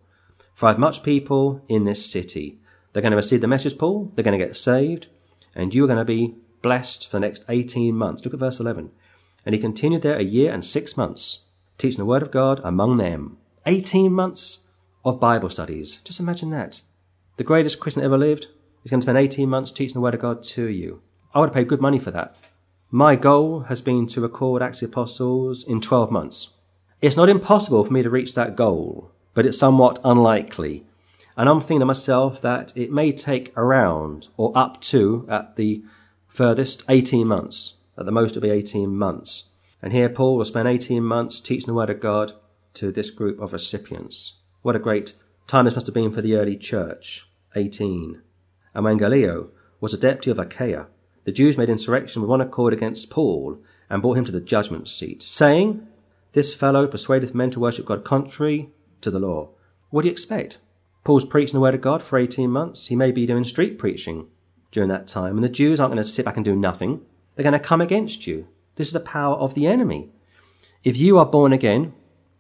For 0.56 0.66
I 0.66 0.72
have 0.72 0.78
much 0.78 1.04
people 1.04 1.62
in 1.70 1.86
this 1.86 2.06
city. 2.06 2.60
They're 2.92 3.02
going 3.02 3.12
to 3.12 3.16
receive 3.16 3.40
the 3.40 3.48
message, 3.48 3.78
Paul. 3.78 4.12
They're 4.14 4.26
going 4.26 4.38
to 4.38 4.46
get 4.46 4.58
saved. 4.58 5.08
And 5.56 5.74
you 5.74 5.86
are 5.86 5.88
going 5.88 6.00
to 6.00 6.06
be 6.06 6.36
blessed 6.62 7.08
for 7.08 7.16
the 7.16 7.22
next 7.22 7.46
18 7.48 7.96
months. 7.96 8.26
Look 8.26 8.34
at 8.34 8.40
verse 8.42 8.60
11. 8.60 8.92
And 9.46 9.56
he 9.56 9.62
continued 9.62 10.02
there 10.02 10.18
a 10.18 10.24
year 10.24 10.52
and 10.52 10.66
six 10.66 10.98
months, 10.98 11.44
teaching 11.78 12.00
the 12.00 12.06
word 12.06 12.24
of 12.24 12.32
God 12.32 12.60
among 12.66 12.98
them. 12.98 13.38
18 13.66 14.12
months 14.12 14.60
of 15.06 15.22
Bible 15.22 15.50
studies. 15.50 16.00
Just 16.04 16.20
imagine 16.20 16.50
that. 16.50 16.82
The 17.38 17.46
greatest 17.46 17.80
Christian 17.80 18.04
ever 18.04 18.18
lived 18.18 18.48
is 18.88 18.92
going 18.92 19.02
to 19.02 19.06
spend 19.06 19.18
18 19.18 19.50
months 19.50 19.72
teaching 19.72 19.96
the 19.96 20.00
word 20.00 20.14
of 20.14 20.22
God 20.22 20.42
to 20.44 20.66
you. 20.66 21.02
I 21.34 21.40
would 21.40 21.50
have 21.50 21.54
paid 21.54 21.68
good 21.68 21.82
money 21.82 22.00
for 22.00 22.12
that. 22.12 22.38
My 22.90 23.18
goal 23.18 23.62
has 23.62 23.82
been 23.82 24.08
to 24.08 24.22
record 24.22 24.62
Acts 24.62 24.82
of 24.82 24.90
Apostles 24.90 25.66
in 25.66 25.82
12 25.82 26.10
months. 26.10 26.54
It's 27.02 27.18
not 27.18 27.28
impossible 27.28 27.84
for 27.84 27.92
me 27.92 28.02
to 28.02 28.10
reach 28.10 28.34
that 28.36 28.56
goal, 28.56 29.12
but 29.34 29.46
it's 29.46 29.58
somewhat 29.58 30.00
unlikely. 30.06 30.86
And 31.36 31.50
I'm 31.50 31.60
thinking 31.60 31.82
to 31.82 31.86
myself 31.86 32.40
that 32.42 32.72
it 32.78 32.90
may 32.90 33.12
take 33.12 33.52
around 33.58 34.30
or 34.38 34.54
up 34.56 34.80
to, 34.84 35.28
at 35.30 35.58
the 35.58 35.84
furthest, 36.30 36.84
18 36.88 37.28
months. 37.28 37.74
At 37.98 38.06
the 38.06 38.12
most, 38.14 38.38
it'll 38.38 38.42
be 38.42 38.52
18 38.52 38.96
months. 38.96 39.50
And 39.82 39.92
here 39.92 40.08
Paul 40.08 40.38
will 40.38 40.46
spend 40.46 40.70
18 40.70 41.04
months 41.04 41.42
teaching 41.42 41.68
the 41.68 41.74
Word 41.74 41.90
of 41.90 42.00
God 42.00 42.32
to 42.76 42.94
this 42.94 43.10
group 43.10 43.38
of 43.42 43.52
recipients. 43.52 44.36
What 44.62 44.78
a 44.78 44.80
great 44.80 45.14
time 45.46 45.66
this 45.66 45.76
must 45.76 45.88
have 45.88 45.94
been 45.94 46.14
for 46.14 46.22
the 46.22 46.36
early 46.36 46.56
church. 46.56 47.28
18. 47.54 48.22
When 48.84 49.50
was 49.80 49.94
a 49.94 49.98
deputy 49.98 50.32
of 50.32 50.40
Achaia, 50.40 50.88
the 51.24 51.32
Jews 51.32 51.58
made 51.58 51.70
insurrection 51.70 52.22
with 52.22 52.30
one 52.30 52.42
accord 52.42 52.74
against 52.74 53.10
Paul 53.10 53.60
and 53.90 54.02
brought 54.02 54.18
him 54.18 54.26
to 54.26 54.32
the 54.32 54.42
judgment 54.42 54.88
seat, 54.88 55.24
saying, 55.24 55.88
This 56.34 56.54
fellow 56.54 56.88
persuadeth 56.88 57.36
men 57.36 57.52
to 57.52 57.60
worship 57.60 57.86
God 57.86 58.04
contrary 58.04 58.70
to 59.02 59.12
the 59.12 59.20
law. 59.20 59.50
What 59.90 60.04
do 60.04 60.08
you 60.08 60.12
expect? 60.12 60.60
Paul's 61.04 61.26
preaching 61.26 61.54
the 61.54 61.62
word 61.62 61.76
of 61.76 61.82
God 61.82 62.04
for 62.04 62.20
18 62.20 62.50
months. 62.50 62.88
He 62.88 62.96
may 62.96 63.12
be 63.12 63.26
doing 63.26 63.44
street 63.44 63.78
preaching 63.78 64.28
during 64.72 64.90
that 64.90 65.08
time. 65.08 65.36
And 65.36 65.44
the 65.44 65.50
Jews 65.50 65.80
aren't 65.80 65.94
going 65.94 66.04
to 66.04 66.10
sit 66.10 66.26
back 66.26 66.36
and 66.36 66.46
do 66.46 66.56
nothing. 66.56 67.02
They're 67.36 67.44
going 67.44 67.54
to 67.54 67.60
come 67.60 67.82
against 67.82 68.28
you. 68.28 68.48
This 68.76 68.88
is 68.88 68.94
the 68.94 69.00
power 69.00 69.36
of 69.36 69.54
the 69.54 69.68
enemy. 69.68 70.10
If 70.84 70.98
you 70.98 71.18
are 71.18 71.26
born 71.26 71.54
again, 71.54 71.94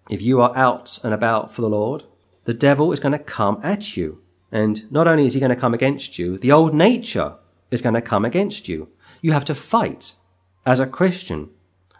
if 0.10 0.21
you 0.21 0.41
are 0.41 0.56
out 0.56 1.00
and 1.04 1.13
about 1.13 1.54
for 1.54 1.62
the 1.62 1.69
Lord, 1.69 2.04
the 2.43 2.54
devil 2.54 2.91
is 2.91 3.00
going 3.00 3.13
to 3.13 3.19
come 3.19 3.60
at 3.63 3.97
you. 3.97 4.21
And 4.51 4.89
not 4.91 5.07
only 5.07 5.27
is 5.27 5.33
he 5.33 5.39
going 5.39 5.49
to 5.49 5.55
come 5.55 5.73
against 5.73 6.17
you, 6.17 6.38
the 6.38 6.51
old 6.51 6.73
nature 6.73 7.36
is 7.71 7.81
going 7.81 7.95
to 7.95 8.01
come 8.01 8.25
against 8.25 8.67
you. 8.67 8.89
You 9.21 9.33
have 9.33 9.45
to 9.45 9.55
fight 9.55 10.13
as 10.65 10.79
a 10.79 10.88
Christian. 10.88 11.49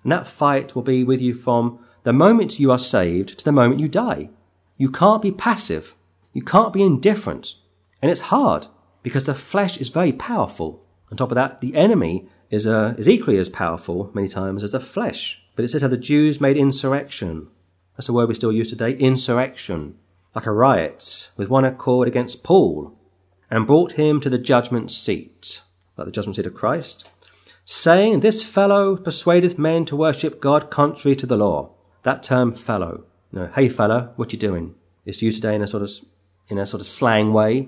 And 0.04 0.12
that 0.12 0.28
fight 0.28 0.76
will 0.76 0.84
be 0.84 1.04
with 1.04 1.22
you 1.22 1.34
from 1.34 1.80
the 2.04 2.14
moment 2.14 2.60
you 2.60 2.72
are 2.72 2.80
saved 2.80 3.38
to 3.38 3.44
the 3.44 3.52
moment 3.52 3.82
you 3.82 3.90
die. 3.90 4.30
You 4.78 4.90
can't 4.90 5.22
be 5.22 5.32
passive. 5.32 5.96
You 6.34 6.42
can't 6.42 6.72
be 6.72 6.84
indifferent. 6.84 7.56
And 8.02 8.12
it's 8.12 8.22
hard 8.22 8.68
because 9.04 9.26
the 9.26 9.36
flesh 9.36 9.78
is 9.78 9.90
very 9.90 10.12
powerful. 10.12 10.84
On 11.12 11.18
top 11.18 11.32
of 11.32 11.36
that, 11.36 11.62
the 11.62 11.76
enemy 11.76 12.30
is, 12.50 12.68
uh, 12.68 12.94
is 12.98 13.10
equally 13.10 13.38
as 13.38 13.50
powerful 13.50 14.12
many 14.14 14.28
times 14.28 14.64
as 14.64 14.72
the 14.72 14.80
flesh. 14.80 15.42
But 15.56 15.66
it 15.66 15.70
says 15.70 15.82
how 15.82 15.88
the 15.88 15.98
Jews 15.98 16.40
made 16.40 16.58
insurrection. 16.58 17.48
That's 17.96 18.08
a 18.08 18.14
word 18.14 18.30
we 18.30 18.36
still 18.36 18.52
use 18.52 18.70
today, 18.70 18.94
insurrection. 18.94 19.96
Like 20.38 20.46
a 20.46 20.52
riot 20.52 21.32
with 21.36 21.50
one 21.50 21.66
accord 21.66 22.08
against 22.08 22.44
Paul 22.44 22.96
and 23.50 23.66
brought 23.66 23.94
him 23.94 24.20
to 24.20 24.30
the 24.30 24.38
judgment 24.38 24.92
seat, 24.92 25.64
like 25.98 26.06
the 26.06 26.12
judgment 26.12 26.36
seat 26.36 26.46
of 26.46 26.54
Christ, 26.54 27.06
saying, 27.66 28.20
This 28.20 28.44
fellow 28.44 28.98
persuadeth 28.98 29.58
men 29.58 29.84
to 29.86 29.96
worship 29.96 30.40
God 30.40 30.70
contrary 30.70 31.16
to 31.16 31.26
the 31.26 31.38
law. 31.38 31.72
That 32.04 32.22
term 32.22 32.54
fellow, 32.54 33.06
you 33.32 33.40
know, 33.40 33.50
hey 33.56 33.68
fellow, 33.68 34.14
what 34.16 34.32
you 34.32 34.38
doing? 34.38 34.76
It's 35.08 35.24
used 35.24 35.42
today 35.42 35.56
in 35.56 35.64
a 35.64 35.68
sort 35.68 35.82
of 35.82 35.90
in 36.50 36.60
a 36.60 36.68
sort 36.68 36.82
of 36.82 36.86
slang 36.86 37.34
way. 37.34 37.68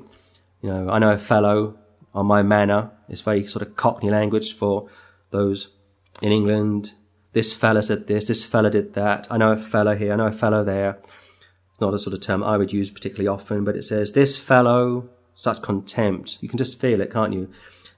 You 0.62 0.70
know, 0.70 0.92
I 0.92 1.00
know 1.00 1.14
a 1.14 1.18
fellow 1.18 1.76
on 2.14 2.28
my 2.28 2.44
manor. 2.44 2.92
It's 3.08 3.22
very 3.22 3.48
sort 3.48 3.66
of 3.66 3.78
cockney 3.78 4.12
language 4.12 4.54
for 4.54 4.88
those 5.32 5.70
in 6.22 6.32
England. 6.32 6.94
This 7.34 7.52
fella 7.52 7.82
said 7.82 8.06
this, 8.06 8.26
this 8.26 8.46
fella 8.46 8.70
did 8.70 8.94
that. 8.94 9.26
I 9.32 9.40
know 9.40 9.54
a 9.54 9.58
fellow 9.58 9.96
here, 9.96 10.14
I 10.14 10.18
know 10.18 10.28
a 10.28 10.32
fellow 10.32 10.64
there. 10.64 11.00
Not 11.80 11.94
a 11.94 12.00
sort 12.00 12.14
of 12.14 12.20
term 12.20 12.44
I 12.44 12.58
would 12.58 12.74
use 12.74 12.90
particularly 12.90 13.28
often, 13.28 13.64
but 13.64 13.76
it 13.76 13.84
says, 13.84 14.12
this 14.12 14.38
fellow, 14.38 15.10
such 15.36 15.62
contempt. 15.62 16.38
You 16.42 16.50
can 16.50 16.58
just 16.58 16.80
feel 16.80 17.02
it, 17.02 17.12
can't 17.12 17.34
you? 17.34 17.50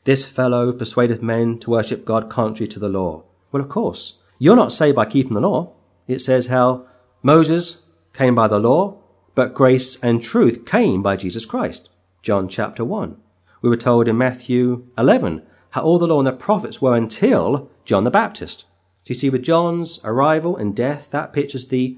This 0.03 0.25
fellow 0.25 0.71
persuadeth 0.71 1.21
men 1.21 1.59
to 1.59 1.69
worship 1.69 2.05
God 2.05 2.29
contrary 2.29 2.67
to 2.69 2.79
the 2.79 2.89
law. 2.89 3.23
Well, 3.51 3.61
of 3.61 3.69
course. 3.69 4.17
You're 4.39 4.55
not 4.55 4.73
saved 4.73 4.95
by 4.95 5.05
keeping 5.05 5.33
the 5.33 5.41
law. 5.41 5.73
It 6.07 6.19
says 6.19 6.47
how 6.47 6.85
Moses 7.21 7.83
came 8.13 8.33
by 8.33 8.47
the 8.47 8.59
law, 8.59 8.97
but 9.35 9.53
grace 9.53 9.97
and 9.97 10.21
truth 10.21 10.65
came 10.65 11.03
by 11.03 11.15
Jesus 11.15 11.45
Christ. 11.45 11.89
John 12.21 12.47
chapter 12.47 12.83
1. 12.83 13.17
We 13.61 13.69
were 13.69 13.77
told 13.77 14.07
in 14.07 14.17
Matthew 14.17 14.87
11 14.97 15.43
how 15.71 15.83
all 15.83 15.99
the 15.99 16.07
law 16.07 16.19
and 16.19 16.27
the 16.27 16.31
prophets 16.31 16.81
were 16.81 16.97
until 16.97 17.69
John 17.85 18.03
the 18.03 18.11
Baptist. 18.11 18.65
So 19.03 19.13
you 19.13 19.15
see, 19.15 19.29
with 19.29 19.43
John's 19.43 19.99
arrival 20.03 20.57
and 20.57 20.75
death, 20.75 21.09
that 21.11 21.33
pictures 21.33 21.67
the 21.67 21.97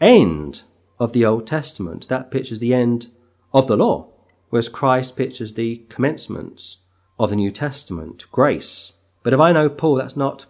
end 0.00 0.62
of 0.98 1.12
the 1.12 1.24
Old 1.24 1.46
Testament. 1.46 2.08
That 2.08 2.30
pictures 2.30 2.58
the 2.58 2.74
end 2.74 3.08
of 3.52 3.66
the 3.66 3.76
law, 3.76 4.08
whereas 4.50 4.68
Christ 4.68 5.16
pictures 5.16 5.54
the 5.54 5.84
commencement 5.88 6.76
of 7.18 7.30
the 7.30 7.36
New 7.36 7.50
Testament, 7.50 8.24
grace. 8.32 8.92
But 9.22 9.32
if 9.32 9.40
I 9.40 9.52
know 9.52 9.68
Paul, 9.68 9.96
that's 9.96 10.16
not 10.16 10.46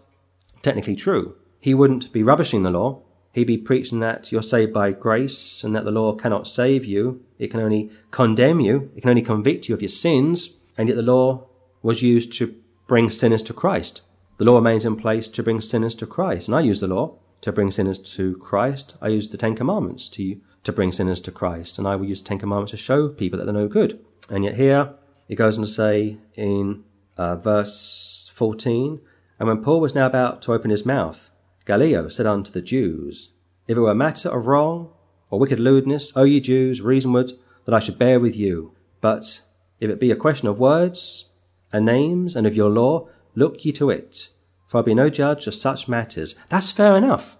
technically 0.61 0.95
true. 0.95 1.35
He 1.59 1.73
wouldn't 1.73 2.11
be 2.11 2.23
rubbishing 2.23 2.63
the 2.63 2.71
law. 2.71 3.01
He'd 3.33 3.47
be 3.47 3.57
preaching 3.57 3.99
that 3.99 4.31
you're 4.31 4.41
saved 4.41 4.73
by 4.73 4.91
grace 4.91 5.63
and 5.63 5.75
that 5.75 5.83
the 5.83 5.91
law 5.91 6.13
cannot 6.15 6.47
save 6.47 6.85
you. 6.85 7.23
It 7.37 7.51
can 7.51 7.59
only 7.59 7.91
condemn 8.11 8.59
you. 8.59 8.91
It 8.95 9.01
can 9.01 9.09
only 9.09 9.21
convict 9.21 9.67
you 9.67 9.75
of 9.75 9.81
your 9.81 9.89
sins. 9.89 10.51
And 10.77 10.87
yet 10.87 10.95
the 10.95 11.01
law 11.01 11.47
was 11.81 12.01
used 12.01 12.33
to 12.33 12.55
bring 12.87 13.09
sinners 13.09 13.43
to 13.43 13.53
Christ. 13.53 14.01
The 14.37 14.45
law 14.45 14.55
remains 14.55 14.85
in 14.85 14.95
place 14.95 15.27
to 15.29 15.43
bring 15.43 15.61
sinners 15.61 15.95
to 15.95 16.05
Christ. 16.05 16.47
And 16.47 16.55
I 16.55 16.61
use 16.61 16.79
the 16.79 16.87
law 16.87 17.17
to 17.41 17.51
bring 17.51 17.71
sinners 17.71 17.99
to 17.99 18.35
Christ. 18.37 18.97
I 19.01 19.09
use 19.09 19.29
the 19.29 19.37
Ten 19.37 19.55
Commandments 19.55 20.09
to, 20.09 20.39
to 20.63 20.71
bring 20.71 20.91
sinners 20.91 21.21
to 21.21 21.31
Christ. 21.31 21.77
And 21.77 21.87
I 21.87 21.95
will 21.95 22.05
use 22.05 22.21
the 22.21 22.29
Ten 22.29 22.39
Commandments 22.39 22.71
to 22.71 22.77
show 22.77 23.09
people 23.09 23.37
that 23.37 23.45
they're 23.45 23.53
no 23.53 23.67
good. 23.67 24.03
And 24.29 24.43
yet 24.43 24.55
here 24.55 24.93
it 25.27 25.35
goes 25.35 25.57
on 25.57 25.63
to 25.63 25.69
say 25.69 26.17
in 26.35 26.83
uh, 27.17 27.35
verse 27.35 28.31
14, 28.33 28.99
And 29.39 29.47
when 29.47 29.63
Paul 29.63 29.81
was 29.81 29.95
now 29.95 30.05
about 30.05 30.41
to 30.43 30.53
open 30.53 30.71
his 30.71 30.85
mouth, 30.85 31.29
Gallio 31.65 32.09
said 32.09 32.25
unto 32.25 32.51
the 32.51 32.61
Jews, 32.61 33.31
If 33.67 33.77
it 33.77 33.81
were 33.81 33.91
a 33.91 33.95
matter 33.95 34.29
of 34.29 34.47
wrong 34.47 34.91
or 35.29 35.39
wicked 35.39 35.59
lewdness, 35.59 36.11
O 36.15 36.23
ye 36.23 36.39
Jews, 36.39 36.81
reason 36.81 37.11
would 37.13 37.33
that 37.65 37.73
I 37.73 37.79
should 37.79 37.97
bear 37.97 38.19
with 38.19 38.35
you. 38.35 38.73
But 39.01 39.41
if 39.79 39.89
it 39.89 39.99
be 39.99 40.11
a 40.11 40.15
question 40.15 40.47
of 40.47 40.59
words 40.59 41.25
and 41.73 41.85
names 41.85 42.35
and 42.35 42.45
of 42.47 42.55
your 42.55 42.69
law, 42.69 43.07
look 43.33 43.65
ye 43.65 43.71
to 43.73 43.89
it. 43.89 44.29
For 44.67 44.79
I 44.79 44.81
be 44.81 44.93
no 44.93 45.09
judge 45.09 45.47
of 45.47 45.53
such 45.53 45.87
matters. 45.87 46.35
That's 46.49 46.71
fair 46.71 46.95
enough. 46.95 47.37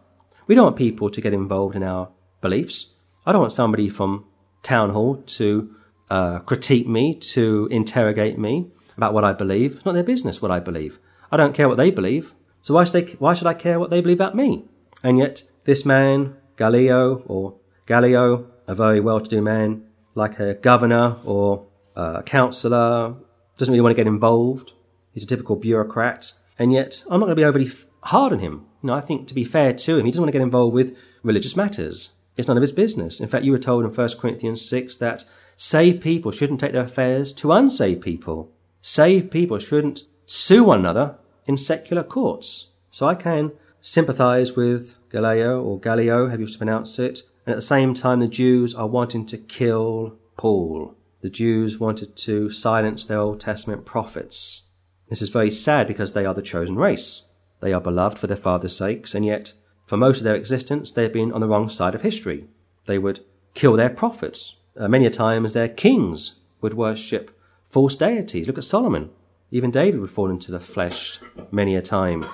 We 0.48 0.56
don't 0.56 0.66
want 0.66 0.76
people 0.76 1.10
to 1.10 1.22
get 1.22 1.34
involved 1.34 1.76
in 1.76 1.84
our 1.84 2.10
beliefs. 2.42 2.88
I 3.26 3.32
don't 3.32 3.42
want 3.42 3.54
somebody 3.54 3.90
from 3.90 4.26
town 4.62 4.92
hall 4.92 5.18
to 5.18 5.76
uh, 6.10 6.40
critique 6.40 6.88
me, 6.88 7.16
to 7.16 7.68
interrogate 7.72 8.38
me 8.38 8.68
about 8.98 9.14
what 9.14 9.24
I 9.24 9.34
believe. 9.34 9.78
It's 9.78 9.86
not 9.86 9.94
their 9.94 10.04
business 10.04 10.42
what 10.42 10.52
I 10.52 10.60
believe. 10.60 11.00
I 11.32 11.38
don't 11.38 11.54
care 11.54 11.68
what 11.68 11.78
they 11.78 11.92
believe. 11.92 12.34
So 12.62 12.74
why 12.74 12.84
should, 12.84 13.08
they, 13.08 13.14
why 13.14 13.34
should 13.34 13.48
I 13.48 13.54
care 13.54 13.80
what 13.80 13.90
they 13.90 14.02
believe 14.02 14.18
about 14.18 14.36
me? 14.36 14.66
And 15.04 15.18
yet, 15.18 15.44
this 15.66 15.86
man, 15.86 16.36
Gallio, 16.56 17.24
or 17.26 17.56
Gallio, 17.86 18.48
a 18.68 18.76
very 18.76 19.00
well-to-do 19.00 19.42
man, 19.42 19.84
like 20.14 20.40
a 20.40 20.56
governor 20.56 21.18
or 21.26 21.66
a 21.96 22.24
councillor, 22.24 23.16
doesn't 23.58 23.72
really 23.72 23.82
want 23.82 23.96
to 23.96 24.00
get 24.00 24.08
involved. 24.08 24.74
He's 25.12 25.24
a 25.24 25.28
typical 25.28 25.56
bureaucrat. 25.56 26.34
And 26.58 26.72
yet, 26.72 27.04
I'm 27.10 27.20
not 27.20 27.28
going 27.28 27.36
to 27.36 27.42
be 27.42 27.46
overly 27.46 27.72
hard 28.04 28.34
on 28.34 28.40
him. 28.40 28.66
You 28.82 28.88
know, 28.88 28.94
I 28.94 29.02
think 29.02 29.28
to 29.28 29.34
be 29.34 29.44
fair 29.44 29.74
to 29.74 29.98
him, 29.98 30.06
he 30.06 30.12
doesn't 30.12 30.22
want 30.22 30.30
to 30.30 30.38
get 30.38 30.44
involved 30.44 30.74
with 30.74 30.98
religious 31.24 31.56
matters. 31.56 32.10
It's 32.38 32.48
none 32.48 32.58
of 32.58 32.62
his 32.62 32.72
business. 32.72 33.20
In 33.20 33.28
fact, 33.28 33.46
you 33.46 33.52
were 33.52 33.60
told 33.60 33.86
in 33.86 33.92
1 33.92 34.10
Corinthians 34.20 34.68
6 34.68 34.98
that 34.98 35.24
saved 35.58 36.02
people 36.02 36.32
shouldn't 36.32 36.60
take 36.60 36.74
their 36.74 36.84
affairs 36.84 37.34
to 37.34 37.52
unsaved 37.52 38.02
people. 38.02 38.52
Saved 38.82 39.32
people 39.32 39.58
shouldn't 39.60 40.04
sue 40.26 40.64
one 40.64 40.80
another 40.80 41.16
in 41.46 41.58
secular 41.58 42.04
courts. 42.04 42.72
So 42.92 43.08
I 43.08 43.16
can 43.16 43.52
sympathize 43.82 44.56
with 44.56 44.98
Galileo 45.10 45.62
or 45.62 45.80
Gallio, 45.80 46.30
have 46.30 46.40
you 46.40 46.48
to 46.48 46.58
pronounce 46.58 47.00
it. 47.00 47.24
And 47.46 47.54
at 47.54 47.58
the 47.58 47.62
same 47.62 47.94
time, 47.94 48.20
the 48.20 48.28
Jews 48.28 48.74
are 48.74 48.88
wanting 48.88 49.26
to 49.28 49.38
kill 49.38 50.18
Paul. 50.38 50.96
The 51.22 51.30
Jews 51.30 51.80
wanted 51.80 52.16
to 52.18 52.50
silence 52.50 53.06
their 53.06 53.20
Old 53.20 53.40
Testament 53.40 53.86
prophets. 53.86 54.64
This 55.10 55.22
is 55.22 55.30
very 55.30 55.52
sad 55.52 55.88
because 55.88 56.14
they 56.14 56.26
are 56.26 56.34
the 56.34 56.42
chosen 56.42 56.76
race. 56.76 57.24
They 57.62 57.74
are 57.74 57.82
beloved 57.82 58.20
for 58.20 58.28
their 58.28 58.38
father's 58.38 58.76
sakes, 58.76 59.16
and 59.16 59.26
yet, 59.26 59.54
for 59.86 59.98
most 59.98 60.18
of 60.18 60.24
their 60.24 60.36
existence, 60.36 60.92
they 60.92 61.04
have 61.04 61.14
been 61.14 61.32
on 61.32 61.42
the 61.42 61.48
wrong 61.48 61.70
side 61.70 61.96
of 61.96 62.02
history. 62.02 62.48
They 62.86 62.98
would 62.98 63.22
kill 63.54 63.74
their 63.74 63.90
prophets. 63.90 64.56
Uh, 64.78 64.88
many 64.88 65.06
a 65.06 65.10
time, 65.10 65.46
as 65.46 65.54
their 65.54 65.70
kings 65.70 66.40
would 66.62 66.74
worship 66.74 67.32
false 67.70 67.96
deities. 67.96 68.48
Look 68.48 68.58
at 68.58 68.64
Solomon. 68.64 69.10
Even 69.52 69.72
David 69.72 70.00
would 70.00 70.10
fall 70.10 70.30
into 70.30 70.52
the 70.52 70.60
flesh 70.60 71.20
many 71.52 71.76
a 71.76 71.82
time. 71.82 72.26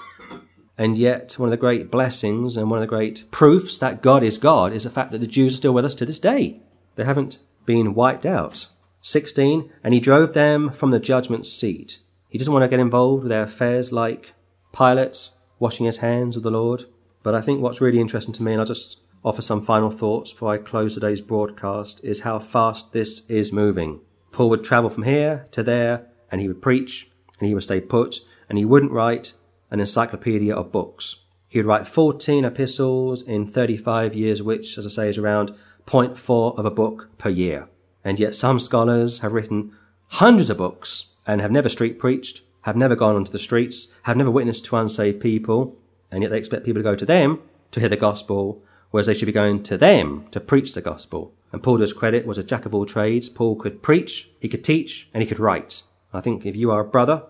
And 0.78 0.98
yet, 0.98 1.34
one 1.38 1.48
of 1.48 1.52
the 1.52 1.58
great 1.58 1.92
blessings 1.92 2.58
and 2.58 2.70
one 2.70 2.80
of 2.80 2.82
the 2.82 2.96
great 2.96 3.30
proofs 3.32 3.78
that 3.80 4.02
God 4.02 4.24
is 4.24 4.38
God 4.38 4.74
is 4.74 4.84
the 4.84 4.90
fact 4.90 5.12
that 5.12 5.20
the 5.20 5.28
Jews 5.28 5.54
are 5.54 5.58
still 5.58 5.74
with 5.74 5.86
us 5.86 5.96
to 5.96 6.06
this 6.06 6.20
day. 6.20 6.62
They 6.96 7.04
haven't 7.04 7.38
been 7.66 7.94
wiped 7.94 8.26
out. 8.26 8.68
16, 9.02 9.72
and 9.84 9.94
he 9.94 10.00
drove 10.00 10.34
them 10.34 10.72
from 10.72 10.92
the 10.92 11.00
judgment 11.00 11.46
seat. 11.46 12.00
He 12.32 12.38
doesn't 12.38 12.54
want 12.54 12.64
to 12.64 12.70
get 12.70 12.80
involved 12.80 13.24
with 13.24 13.30
their 13.30 13.44
affairs 13.44 13.92
like 13.92 14.34
Pilate 14.72 15.32
washing 15.60 15.86
his 15.86 15.98
hands 15.98 16.38
of 16.38 16.44
the 16.44 16.50
Lord. 16.50 16.86
But 17.24 17.36
I 17.36 17.42
think 17.42 17.62
what's 17.62 17.82
really 17.82 18.00
interesting 18.00 18.34
to 18.36 18.42
me, 18.42 18.54
and 18.54 18.62
I'll 18.62 18.66
just 18.66 19.02
offer 19.24 19.42
some 19.42 19.62
final 19.62 19.92
thoughts 19.92 20.32
before 20.32 20.54
I 20.54 20.58
close 20.58 20.94
today's 20.94 21.20
broadcast, 21.20 22.00
is 22.06 22.22
how 22.22 22.40
fast 22.40 22.94
this 22.94 23.24
is 23.28 23.52
moving. 23.52 24.00
Paul 24.32 24.50
would 24.50 24.64
travel 24.64 24.90
from 24.90 25.04
here 25.04 25.46
to 25.52 25.62
there, 25.62 26.08
and 26.32 26.40
he 26.40 26.48
would 26.48 26.62
preach, 26.62 27.12
and 27.38 27.50
he 27.50 27.54
would 27.54 27.64
stay 27.64 27.82
put, 27.82 28.22
and 28.48 28.58
he 28.58 28.64
wouldn't 28.64 28.94
write 28.94 29.34
an 29.70 29.82
encyclopedia 29.82 30.56
of 30.56 30.72
books. 30.72 31.18
He 31.50 31.60
would 31.60 31.66
write 31.66 31.86
14 31.86 32.46
epistles 32.46 33.24
in 33.24 33.46
35 33.46 34.16
years, 34.16 34.42
which, 34.42 34.78
as 34.78 34.86
I 34.86 34.90
say, 34.90 35.10
is 35.10 35.18
around 35.18 35.52
0.4 35.86 36.58
of 36.58 36.66
a 36.66 36.72
book 36.72 37.10
per 37.18 37.30
year. 37.30 37.68
And 38.06 38.22
yet 38.22 38.36
some 38.36 38.58
scholars 38.58 39.20
have 39.20 39.34
written 39.34 39.74
hundreds 40.08 40.50
of 40.50 40.58
books 40.58 41.08
and 41.32 41.40
have 41.40 41.50
never 41.50 41.70
street 41.70 41.98
preached, 41.98 42.42
have 42.64 42.76
never 42.76 42.94
gone 42.94 43.16
onto 43.16 43.32
the 43.32 43.40
streets, 43.40 43.88
have 44.04 44.18
never 44.18 44.30
witnessed 44.30 44.66
to 44.66 44.76
unsaved 44.76 45.22
people, 45.22 45.78
and 46.12 46.22
yet 46.22 46.30
they 46.30 46.38
expect 46.38 46.66
people 46.66 46.82
to 46.82 46.84
go 46.84 46.94
to 46.94 47.06
them 47.06 47.40
to 47.72 47.80
hear 47.80 47.88
the 47.88 47.96
gospel, 47.96 48.62
whereas 48.90 49.08
they 49.08 49.14
should 49.14 49.28
be 49.28 49.32
going 49.32 49.64
to 49.64 49.78
them 49.78 50.26
to 50.32 50.42
preach 50.42 50.74
the 50.74 50.82
gospel. 50.82 51.34
And 51.54 51.64
Paul, 51.64 51.78
to 51.78 51.84
his 51.84 51.94
credit, 51.94 52.26
was 52.26 52.38
a 52.38 52.44
jack 52.44 52.66
of 52.66 52.76
all 52.76 52.86
trades. 52.86 53.30
Paul 53.30 53.56
could 53.56 53.82
preach, 53.82 54.30
he 54.42 54.50
could 54.50 54.62
teach, 54.62 55.08
and 55.14 55.24
he 55.24 55.28
could 55.28 55.40
write. 55.40 55.84
I 56.14 56.20
think 56.20 56.46
if 56.46 56.58
you 56.58 56.70
are 56.70 56.82
a 56.82 56.86
brother 56.86 57.24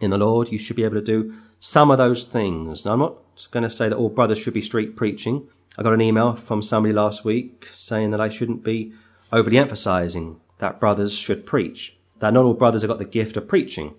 in 0.00 0.10
the 0.10 0.18
Lord, 0.18 0.50
you 0.50 0.58
should 0.58 0.74
be 0.74 0.82
able 0.82 0.96
to 0.96 1.00
do 1.00 1.32
some 1.60 1.92
of 1.92 1.98
those 1.98 2.24
things. 2.24 2.84
Now, 2.84 2.94
I'm 2.94 2.98
not 2.98 3.46
going 3.52 3.62
to 3.62 3.70
say 3.70 3.88
that 3.88 3.96
all 3.96 4.08
brothers 4.08 4.40
should 4.40 4.54
be 4.54 4.62
street 4.62 4.96
preaching. 4.96 5.46
I 5.78 5.84
got 5.84 5.92
an 5.92 6.02
email 6.02 6.34
from 6.34 6.60
somebody 6.60 6.92
last 6.92 7.24
week 7.24 7.68
saying 7.76 8.10
that 8.10 8.20
I 8.20 8.28
shouldn't 8.28 8.64
be 8.64 8.92
overly 9.32 9.58
emphasizing 9.58 10.40
that 10.58 10.80
brothers 10.80 11.14
should 11.14 11.46
preach, 11.46 11.96
that 12.24 12.32
not 12.32 12.44
all 12.44 12.54
brothers 12.54 12.82
have 12.82 12.88
got 12.88 12.98
the 12.98 13.04
gift 13.04 13.36
of 13.36 13.48
preaching. 13.48 13.94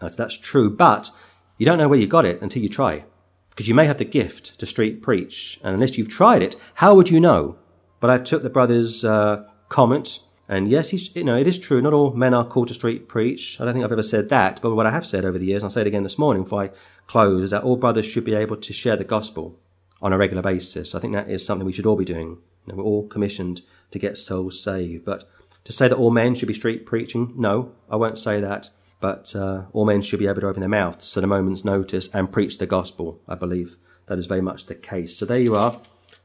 So 0.00 0.08
that's 0.08 0.38
true, 0.38 0.70
but 0.70 1.10
you 1.56 1.66
don't 1.66 1.78
know 1.78 1.88
where 1.88 1.98
you 1.98 2.06
got 2.06 2.24
it 2.24 2.40
until 2.40 2.62
you 2.62 2.68
try. 2.68 3.04
Because 3.50 3.66
you 3.66 3.74
may 3.74 3.86
have 3.86 3.98
the 3.98 4.04
gift 4.04 4.56
to 4.60 4.66
street 4.66 5.02
preach, 5.02 5.58
and 5.64 5.74
unless 5.74 5.98
you've 5.98 6.08
tried 6.08 6.42
it, 6.42 6.54
how 6.74 6.94
would 6.94 7.10
you 7.10 7.18
know? 7.18 7.56
But 7.98 8.10
I 8.10 8.18
took 8.18 8.44
the 8.44 8.50
brother's 8.50 9.04
uh, 9.04 9.44
comment, 9.68 10.20
and 10.48 10.68
yes, 10.68 10.90
he's, 10.90 11.14
you 11.16 11.24
know, 11.24 11.36
it 11.36 11.48
is 11.48 11.58
true. 11.58 11.82
Not 11.82 11.92
all 11.92 12.12
men 12.12 12.34
are 12.34 12.46
called 12.46 12.68
to 12.68 12.74
street 12.74 13.08
preach. 13.08 13.60
I 13.60 13.64
don't 13.64 13.74
think 13.74 13.84
I've 13.84 13.90
ever 13.90 14.02
said 14.04 14.28
that, 14.28 14.62
but 14.62 14.76
what 14.76 14.86
I 14.86 14.92
have 14.92 15.06
said 15.06 15.24
over 15.24 15.38
the 15.38 15.46
years, 15.46 15.62
and 15.62 15.66
I'll 15.68 15.74
say 15.74 15.80
it 15.80 15.88
again 15.88 16.04
this 16.04 16.18
morning 16.18 16.44
before 16.44 16.62
I 16.62 16.70
close, 17.08 17.42
is 17.42 17.50
that 17.50 17.64
all 17.64 17.76
brothers 17.76 18.06
should 18.06 18.24
be 18.24 18.34
able 18.34 18.56
to 18.56 18.72
share 18.72 18.96
the 18.96 19.04
gospel 19.04 19.58
on 20.00 20.12
a 20.12 20.18
regular 20.18 20.42
basis. 20.42 20.94
I 20.94 21.00
think 21.00 21.12
that 21.14 21.28
is 21.28 21.44
something 21.44 21.66
we 21.66 21.72
should 21.72 21.86
all 21.86 21.96
be 21.96 22.04
doing. 22.04 22.38
You 22.64 22.72
know, 22.72 22.74
we're 22.76 22.84
all 22.84 23.08
commissioned 23.08 23.62
to 23.90 23.98
get 23.98 24.16
souls 24.16 24.62
saved, 24.62 25.04
but 25.04 25.28
to 25.68 25.72
say 25.74 25.86
that 25.86 25.98
all 25.98 26.10
men 26.10 26.34
should 26.34 26.48
be 26.48 26.54
street 26.54 26.86
preaching, 26.86 27.34
no, 27.36 27.74
I 27.90 27.96
won't 27.96 28.16
say 28.16 28.40
that. 28.40 28.70
But 29.00 29.36
uh, 29.36 29.64
all 29.74 29.84
men 29.84 30.00
should 30.00 30.18
be 30.18 30.26
able 30.26 30.40
to 30.40 30.48
open 30.48 30.60
their 30.60 30.68
mouths 30.70 31.14
at 31.14 31.22
a 31.22 31.26
moment's 31.26 31.62
notice 31.62 32.08
and 32.14 32.32
preach 32.32 32.56
the 32.56 32.66
gospel. 32.66 33.20
I 33.28 33.34
believe 33.34 33.76
that 34.06 34.18
is 34.18 34.24
very 34.24 34.40
much 34.40 34.64
the 34.64 34.74
case. 34.74 35.14
So 35.14 35.26
there 35.26 35.38
you 35.38 35.56
are. 35.56 35.78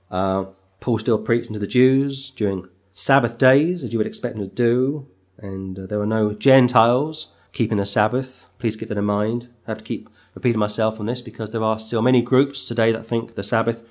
Uh, 0.10 0.45
Paul 0.79 0.97
still 0.97 1.17
preaching 1.17 1.51
to 1.51 1.60
the 1.60 1.67
Jews 1.67 2.29
during 2.29 2.69
Sabbath 2.93 3.38
days, 3.38 3.84
as 3.84 3.91
you 3.91 3.99
would 3.99 4.08
expect 4.08 4.38
him 4.38 4.43
to 4.43 4.47
do. 4.47 5.10
And 5.38 5.77
uh, 5.77 5.88
there 5.88 5.99
were 5.99 6.06
no 6.06 6.32
Gentiles 6.32 7.27
keeping 7.51 7.79
the 7.79 7.86
Sabbath. 7.86 8.47
Please 8.60 8.77
keep 8.77 8.88
that 8.88 8.97
in 8.97 9.03
mind. 9.03 9.49
I 9.67 9.71
have 9.71 9.79
to 9.79 9.84
keep 9.84 10.10
repeating 10.36 10.58
myself 10.58 11.01
on 11.01 11.06
this 11.06 11.21
because 11.21 11.49
there 11.49 11.63
are 11.63 11.77
still 11.79 12.01
many 12.01 12.21
groups 12.21 12.65
today 12.65 12.93
that 12.93 13.06
think 13.06 13.36
the 13.36 13.43
Sabbath 13.43 13.84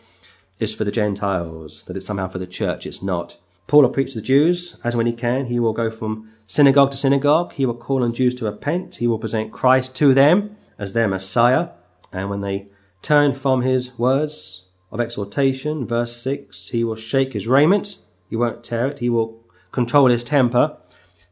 is 0.58 0.74
for 0.74 0.84
the 0.84 0.90
Gentiles, 0.90 1.84
that 1.84 1.96
it's 1.98 2.06
somehow 2.06 2.28
for 2.28 2.38
the 2.38 2.46
church. 2.46 2.86
It's 2.86 3.02
not. 3.02 3.36
Paul 3.66 3.82
will 3.82 3.90
preach 3.90 4.12
to 4.12 4.18
the 4.18 4.26
Jews 4.26 4.76
as 4.84 4.94
when 4.94 5.06
he 5.06 5.12
can. 5.12 5.46
He 5.46 5.58
will 5.58 5.72
go 5.72 5.90
from 5.90 6.28
synagogue 6.46 6.90
to 6.90 6.96
synagogue. 6.96 7.52
He 7.52 7.64
will 7.66 7.74
call 7.74 8.02
on 8.02 8.12
Jews 8.12 8.34
to 8.36 8.44
repent. 8.44 8.96
He 8.96 9.06
will 9.06 9.18
present 9.18 9.52
Christ 9.52 9.94
to 9.96 10.12
them 10.14 10.56
as 10.78 10.92
their 10.92 11.08
Messiah. 11.08 11.70
And 12.12 12.28
when 12.28 12.40
they 12.40 12.68
turn 13.00 13.34
from 13.34 13.62
his 13.62 13.98
words 13.98 14.64
of 14.90 15.00
exhortation, 15.00 15.86
verse 15.86 16.14
6, 16.16 16.68
he 16.68 16.84
will 16.84 16.96
shake 16.96 17.32
his 17.32 17.46
raiment. 17.46 17.96
He 18.28 18.36
won't 18.36 18.62
tear 18.62 18.88
it. 18.88 18.98
He 18.98 19.08
will 19.08 19.42
control 19.72 20.08
his 20.08 20.22
temper, 20.22 20.76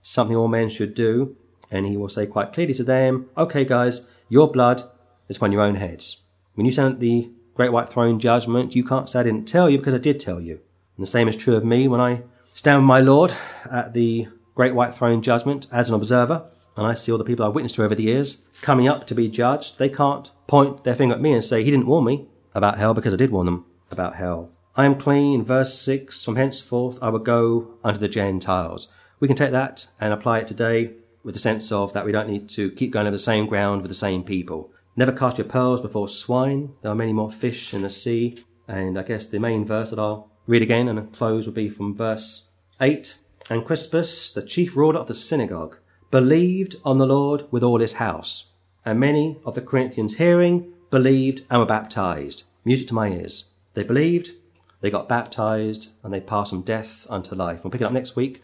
something 0.01 0.37
all 0.37 0.49
men 0.49 0.71
should 0.71 0.95
do. 0.95 1.37
And 1.71 1.87
he 1.87 1.97
will 1.97 2.09
say 2.09 2.27
quite 2.27 2.53
clearly 2.53 2.75
to 2.75 2.85
them, 2.85 3.29
okay, 3.37 3.65
guys, 3.65 4.07
your 4.29 4.51
blood 4.51 4.83
is 5.29 5.37
upon 5.37 5.53
your 5.53 5.63
own 5.63 5.77
heads. 5.77 6.19
When 6.55 6.67
you 6.67 6.73
stand 6.73 6.95
at 6.95 7.01
the 7.01 7.31
great 7.55 7.73
white 7.73 7.89
throne 7.89 8.19
judgment, 8.19 8.75
you 8.75 8.83
can't 8.83 9.09
say 9.09 9.21
I 9.21 9.23
didn't 9.25 9.47
tell 9.47 9.69
you 9.69 9.79
because 9.79 9.95
I 9.95 9.99
did 9.99 10.19
tell 10.19 10.41
you. 10.41 10.61
And 11.01 11.07
the 11.07 11.11
same 11.11 11.29
is 11.29 11.37
true 11.37 11.57
of 11.57 11.65
me 11.65 11.89
when 11.89 11.99
I 11.99 12.21
stand 12.53 12.83
with 12.83 12.87
my 12.87 13.01
Lord 13.01 13.33
at 13.71 13.95
the 13.95 14.29
great 14.55 14.75
white 14.75 14.93
throne 14.93 15.23
judgment 15.23 15.67
as 15.73 15.89
an 15.89 15.95
observer, 15.95 16.45
and 16.77 16.87
I 16.87 16.93
see 16.93 17.11
all 17.11 17.17
the 17.17 17.25
people 17.25 17.43
I've 17.43 17.55
witnessed 17.55 17.77
to 17.77 17.85
over 17.85 17.95
the 17.95 18.03
years 18.03 18.43
coming 18.61 18.87
up 18.87 19.07
to 19.07 19.15
be 19.15 19.27
judged. 19.31 19.79
They 19.79 19.89
can't 19.89 20.31
point 20.47 20.85
their 20.85 20.95
finger 20.95 21.15
at 21.15 21.23
me 21.23 21.33
and 21.33 21.43
say, 21.43 21.65
He 21.65 21.71
didn't 21.71 21.87
warn 21.87 22.05
me 22.05 22.27
about 22.55 22.77
hell 22.77 22.93
because 22.93 23.15
I 23.15 23.17
did 23.17 23.31
warn 23.31 23.47
them 23.47 23.65
about 23.91 24.17
hell. 24.17 24.51
I 24.77 24.85
am 24.85 24.95
clean, 24.95 25.43
verse 25.43 25.73
6, 25.79 26.23
from 26.23 26.37
henceforth 26.37 26.99
I 27.01 27.09
will 27.09 27.21
go 27.21 27.79
unto 27.83 27.99
the 27.99 28.07
Gentiles. 28.07 28.89
We 29.21 29.27
can 29.27 29.39
take 29.39 29.53
that 29.53 29.87
and 29.99 30.13
apply 30.13 30.41
it 30.41 30.49
today 30.49 30.97
with 31.25 31.35
the 31.35 31.41
sense 31.41 31.73
of 31.73 31.95
that 31.95 32.05
we 32.05 32.13
don't 32.13 32.29
need 32.29 32.47
to 32.51 32.71
keep 32.73 32.91
going 32.91 33.07
over 33.07 33.17
the 33.17 33.19
same 33.19 33.47
ground 33.47 33.81
with 33.81 33.91
the 33.91 33.95
same 33.95 34.23
people. 34.23 34.71
Never 34.97 35.13
cast 35.13 35.39
your 35.39 35.47
pearls 35.47 35.81
before 35.81 36.11
swine. 36.11 36.75
There 36.83 36.93
are 36.93 36.95
many 36.95 37.15
more 37.15 37.33
fish 37.33 37.73
in 37.73 37.81
the 37.81 37.89
sea. 37.89 38.45
And 38.69 38.99
I 38.99 39.03
guess 39.03 39.25
the 39.25 39.41
main 39.41 39.65
verse 39.65 39.89
that 39.89 39.99
I'll 39.99 40.31
read 40.51 40.63
again 40.63 40.89
and 40.89 40.99
a 40.99 41.03
close 41.03 41.47
will 41.47 41.55
be 41.55 41.69
from 41.69 41.95
verse 41.95 42.47
8. 42.81 43.17
And 43.49 43.65
Crispus, 43.65 44.33
the 44.33 44.43
chief 44.43 44.77
ruler 44.77 44.99
of 44.99 45.07
the 45.07 45.15
synagogue, 45.15 45.77
believed 46.11 46.75
on 46.85 46.99
the 46.99 47.07
Lord 47.07 47.45
with 47.53 47.63
all 47.63 47.79
his 47.79 47.95
house. 47.95 48.47
And 48.85 48.99
many 48.99 49.39
of 49.47 49.55
the 49.55 49.63
Corinthians 49.63 50.17
hearing 50.17 50.73
believed 50.91 51.43
and 51.49 51.61
were 51.61 51.67
baptized. 51.67 52.43
Music 52.65 52.89
to 52.89 52.95
my 52.95 53.13
ears. 53.13 53.45
They 53.75 53.85
believed, 53.85 54.33
they 54.81 54.91
got 54.91 55.09
baptized, 55.09 55.91
and 56.03 56.13
they 56.13 56.21
passed 56.21 56.51
from 56.51 56.63
death 56.63 57.07
unto 57.09 57.37
life. 57.37 57.63
We'll 57.63 57.71
pick 57.71 57.83
it 57.83 57.85
up 57.85 57.93
next 57.93 58.17
week 58.17 58.43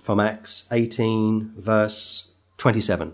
from 0.00 0.20
Acts 0.20 0.64
18, 0.72 1.56
verse 1.58 2.30
27. 2.56 3.12